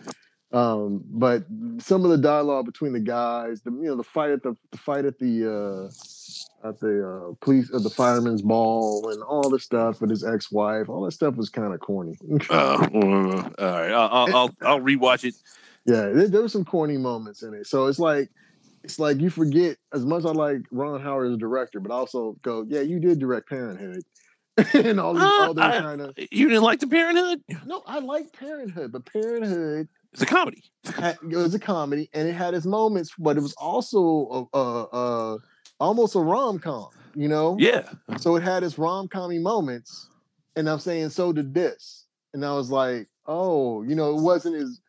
[0.53, 1.45] Um, but
[1.79, 4.79] some of the dialogue between the guys, the you know the fight at the, the
[4.79, 5.91] fight at the
[6.63, 10.23] uh, at the uh, police at the fireman's ball and all the stuff with his
[10.25, 12.17] ex-wife, all that stuff was kind of corny.
[12.49, 15.35] Uh, uh, all right, I'll I'll I'll rewatch it.
[15.87, 17.67] Yeah, there, there were some corny moments in it.
[17.67, 18.31] So it's like
[18.83, 21.91] it's like you forget as much as I like Ron Howard as a director, but
[21.91, 24.03] also go, yeah, you did direct Parenthood.
[24.75, 27.43] and all these Uh, all kind of You didn't like the Parenthood?
[27.67, 30.63] no, I like Parenthood, but Parenthood It's a comedy.
[30.85, 34.59] had, it was a comedy and it had its moments, but it was also a,
[34.59, 35.39] a, a
[35.81, 37.57] almost a rom com, you know.
[37.59, 37.89] Yeah.
[38.19, 40.09] So it had its rom commy moments,
[40.55, 44.57] and I'm saying so did this, and I was like, oh, you know, it wasn't
[44.57, 44.81] as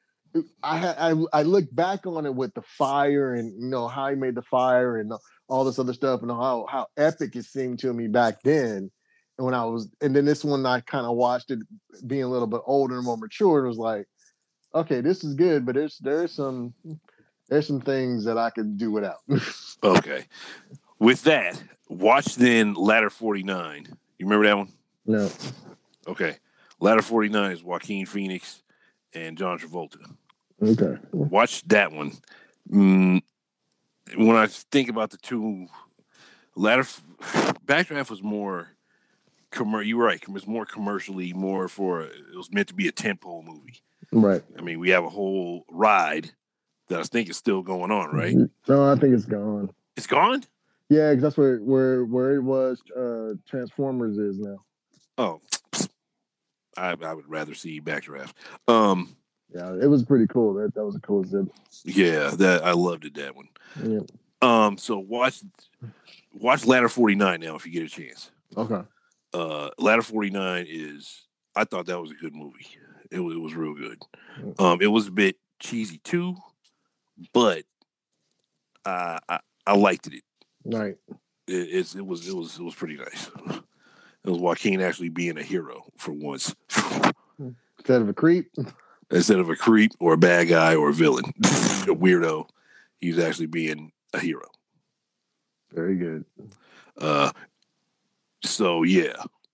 [0.64, 4.10] I had I I look back on it with the fire and you know how
[4.10, 5.12] he made the fire and
[5.48, 8.92] all this other stuff and how how epic it seemed to me back then.
[9.38, 11.60] And when I was, and then this one I kind of watched it
[12.08, 14.06] being a little bit older and more mature, and was like,
[14.74, 16.74] okay, this is good, but there's there's some
[17.50, 19.20] there's some things that I could do without.
[19.84, 20.26] Okay.
[20.98, 23.86] With that, watch then Ladder 49.
[24.18, 24.74] You remember that one?
[25.06, 25.30] no,
[26.08, 26.38] Okay.
[26.80, 28.64] Ladder 49 is Joaquin Phoenix
[29.14, 29.98] and John Travolta.
[30.62, 32.14] Okay, Watch that one.
[32.72, 33.22] Mm,
[34.16, 35.68] when I think about the two,
[36.56, 36.84] latter,
[37.66, 38.70] Backdraft was more
[39.52, 40.22] commer- you're right.
[40.22, 43.82] It was more commercially, more for it was meant to be a tempo movie.
[44.12, 44.44] Right.
[44.58, 46.32] I mean, we have a whole ride
[46.90, 48.36] that I think is still going on, right?
[48.68, 49.72] No, I think it's gone.
[49.98, 50.44] It's gone.
[50.90, 52.82] Yeah, because that's where where where it was.
[52.96, 54.58] Uh, Transformers is now.
[55.18, 55.42] Oh,
[56.78, 58.34] I, I would rather see Backdraft.
[58.68, 59.16] Um,
[59.54, 60.54] Yeah, it was pretty cool.
[60.56, 61.54] That that was a cool exhibit.
[61.84, 63.48] yeah, that I loved it that one.
[63.84, 64.00] Yeah.
[64.42, 65.42] Um, so watch
[66.34, 68.32] watch Ladder 49 now if you get a chance.
[68.56, 68.82] Okay.
[69.34, 72.68] Uh, Ladder 49 is I thought that was a good movie.
[73.12, 74.02] It was it was real good.
[74.60, 76.36] Um, it was a bit cheesy too,
[77.34, 77.64] but
[78.86, 80.24] uh, I I liked it.
[80.66, 80.96] Right.
[81.48, 83.30] It, it's it was it was it was pretty nice.
[84.26, 86.56] It was Joaquin actually being a hero for once.
[87.78, 88.50] Instead of a creep.
[89.12, 92.48] instead of a creep or a bad guy or a villain, a weirdo,
[92.98, 94.48] he's actually being a hero.
[95.72, 96.26] Very good.
[96.98, 97.32] Uh,
[98.44, 99.14] so yeah,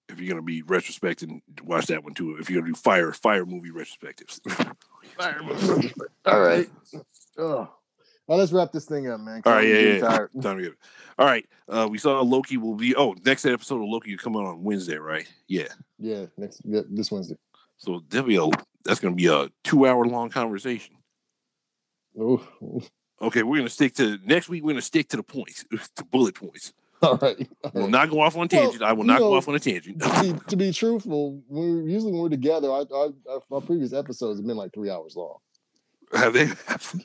[0.10, 2.38] if you're gonna be retrospecting, watch that one too.
[2.40, 4.40] If you're gonna do fire fire movie retrospectives,
[5.18, 5.94] fire movie.
[6.26, 6.70] All right.
[7.38, 7.70] Oh.
[8.28, 9.42] Well, let's wrap this thing up, man.
[9.46, 10.00] All right, yeah, yeah.
[10.00, 10.30] tired.
[10.42, 10.78] Time to get it.
[11.20, 12.96] All right, uh, we saw Loki will be.
[12.96, 15.28] Oh, next episode of Loki is coming on Wednesday, right?
[15.48, 15.68] Yeah.
[16.00, 17.36] Yeah, next yeah, this Wednesday.
[17.78, 18.46] So that'll be a
[18.84, 20.96] that's gonna be a two hour long conversation.
[22.18, 22.42] Ooh.
[23.22, 24.64] Okay, we're gonna stick to next week.
[24.64, 25.66] We're gonna stick to the points,
[25.96, 26.74] to bullet points.
[27.02, 27.50] All right.
[27.64, 27.92] All We'll right.
[27.92, 28.84] not go off on a Well, tangent.
[28.84, 30.02] I will not go off on a tangent.
[30.02, 33.62] to, be, to be truthful, when we usually when we're together, our, our, our, our
[33.62, 35.38] previous episodes have been like three hours long.
[36.14, 36.48] Have they?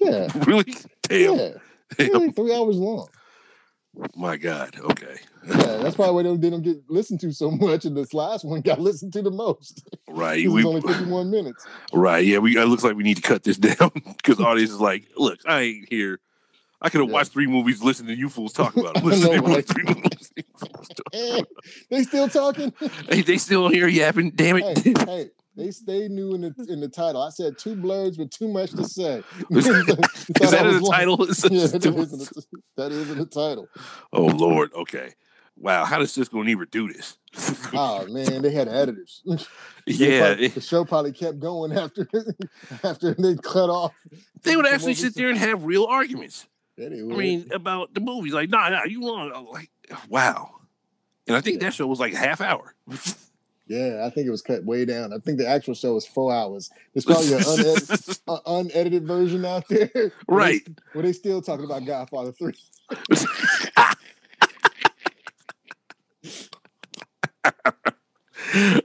[0.00, 0.28] Yeah.
[0.46, 0.64] really?
[1.02, 1.38] Damn.
[1.38, 1.50] Yeah.
[1.96, 3.08] They're like three hours long.
[4.14, 4.76] My God.
[4.78, 5.16] Okay.
[5.48, 8.44] Yeah, that's probably why they don't, they get listened to so much, and this last
[8.44, 9.88] one got listened to the most.
[10.08, 10.40] Right.
[10.44, 11.66] It We, was only 51 minutes.
[11.92, 12.24] right.
[12.24, 12.38] Yeah.
[12.38, 12.56] We.
[12.56, 15.60] It looks like we need to cut this down because audience is like, look, I
[15.62, 16.20] ain't here.
[16.80, 17.14] I could have Yeah.
[17.14, 19.04] watched three movies, listened to you fools talk about them.
[19.04, 19.66] Listen know, right?
[19.66, 20.30] three movies.
[21.12, 21.42] Hey,
[21.90, 22.72] they still talking?
[23.08, 24.30] hey, they still here yapping.
[24.32, 24.98] Damn it.
[25.08, 27.22] hey, they stay new in the in the title.
[27.22, 29.22] I said two blurs with too much to say.
[29.50, 31.16] Is that in the title?
[31.50, 32.42] Yeah, a that stupid- is, in the,
[32.76, 33.68] that is in the title.
[34.12, 34.72] Oh Lord.
[34.74, 35.14] Okay.
[35.58, 35.84] Wow.
[35.86, 37.16] How does Siskel and Ebert do this?
[37.72, 39.22] Oh man, they had editors.
[39.88, 40.26] Yeah.
[40.30, 42.08] probably- the show probably kept going after
[42.82, 43.92] after they cut off.
[44.42, 46.46] They would actually sit there and have real arguments.
[46.76, 48.32] Yeah, I mean, about the movies.
[48.34, 49.70] Like, nah, nah, you want like,
[50.08, 50.50] wow.
[51.28, 51.68] And I think Yeah.
[51.68, 52.74] that show was like a half hour.
[53.68, 55.12] yeah, I think it was cut way down.
[55.12, 56.68] I think the actual show was four hours.
[56.92, 60.68] There's probably an unedited, uh, unedited version out there, where they- right.
[60.94, 62.56] Where they still talking about Godfather Three.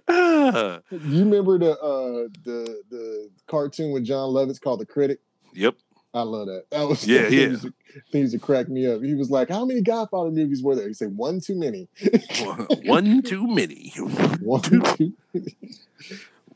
[0.09, 5.19] You remember the uh the the cartoon with Jon Lovitz called The Critic?
[5.53, 5.75] yep.
[6.13, 6.65] I love that.
[6.71, 7.55] That was Yeah, yeah.
[7.57, 7.73] to-
[8.11, 9.01] that used to crack me up.
[9.01, 11.87] He was like, "How many Godfather movies were there?" He said, "One too many."
[12.85, 13.89] One too many.
[14.41, 14.79] One too.
[14.81, 15.13] Many.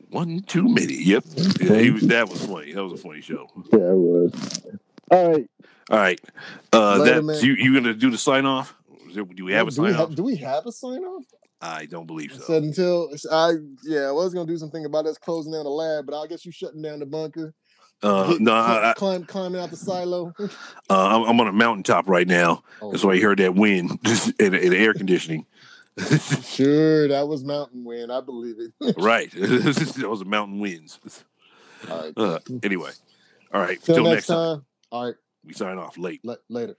[0.09, 0.93] One too many.
[1.03, 1.23] Yep.
[1.61, 2.73] Yeah, he was, that was funny.
[2.73, 3.47] That was a funny show.
[3.73, 4.61] Yeah, it was.
[5.11, 5.49] All right.
[5.89, 6.21] All right.
[6.73, 7.37] Uh, Later, that man.
[7.43, 8.75] you you gonna do the sign off?
[9.13, 10.15] Do we have a we sign have, off?
[10.15, 11.23] do we have a sign off?
[11.65, 12.53] I don't believe I so.
[12.55, 13.53] until I
[13.83, 16.45] yeah, I was gonna do something about us closing down the lab, but I guess
[16.45, 17.53] you shutting down the bunker.
[18.03, 20.33] Uh, no, climb, I, I, climb, climbing out the silo.
[20.39, 20.47] uh,
[20.89, 22.63] I'm, I'm on a mountaintop right now.
[22.81, 23.91] Oh, That's why you heard that wind
[24.39, 25.45] and, and air conditioning.
[26.43, 28.11] Sure, that was mountain wind.
[28.11, 28.95] I believe it.
[28.97, 29.31] right.
[29.31, 30.99] Those are mountain winds.
[31.89, 32.13] All right.
[32.17, 32.91] Uh, anyway.
[33.53, 33.81] All right.
[33.81, 34.57] Till next next time.
[34.57, 34.65] time.
[34.91, 35.15] All right.
[35.45, 36.19] We sign off late.
[36.23, 36.75] La- later.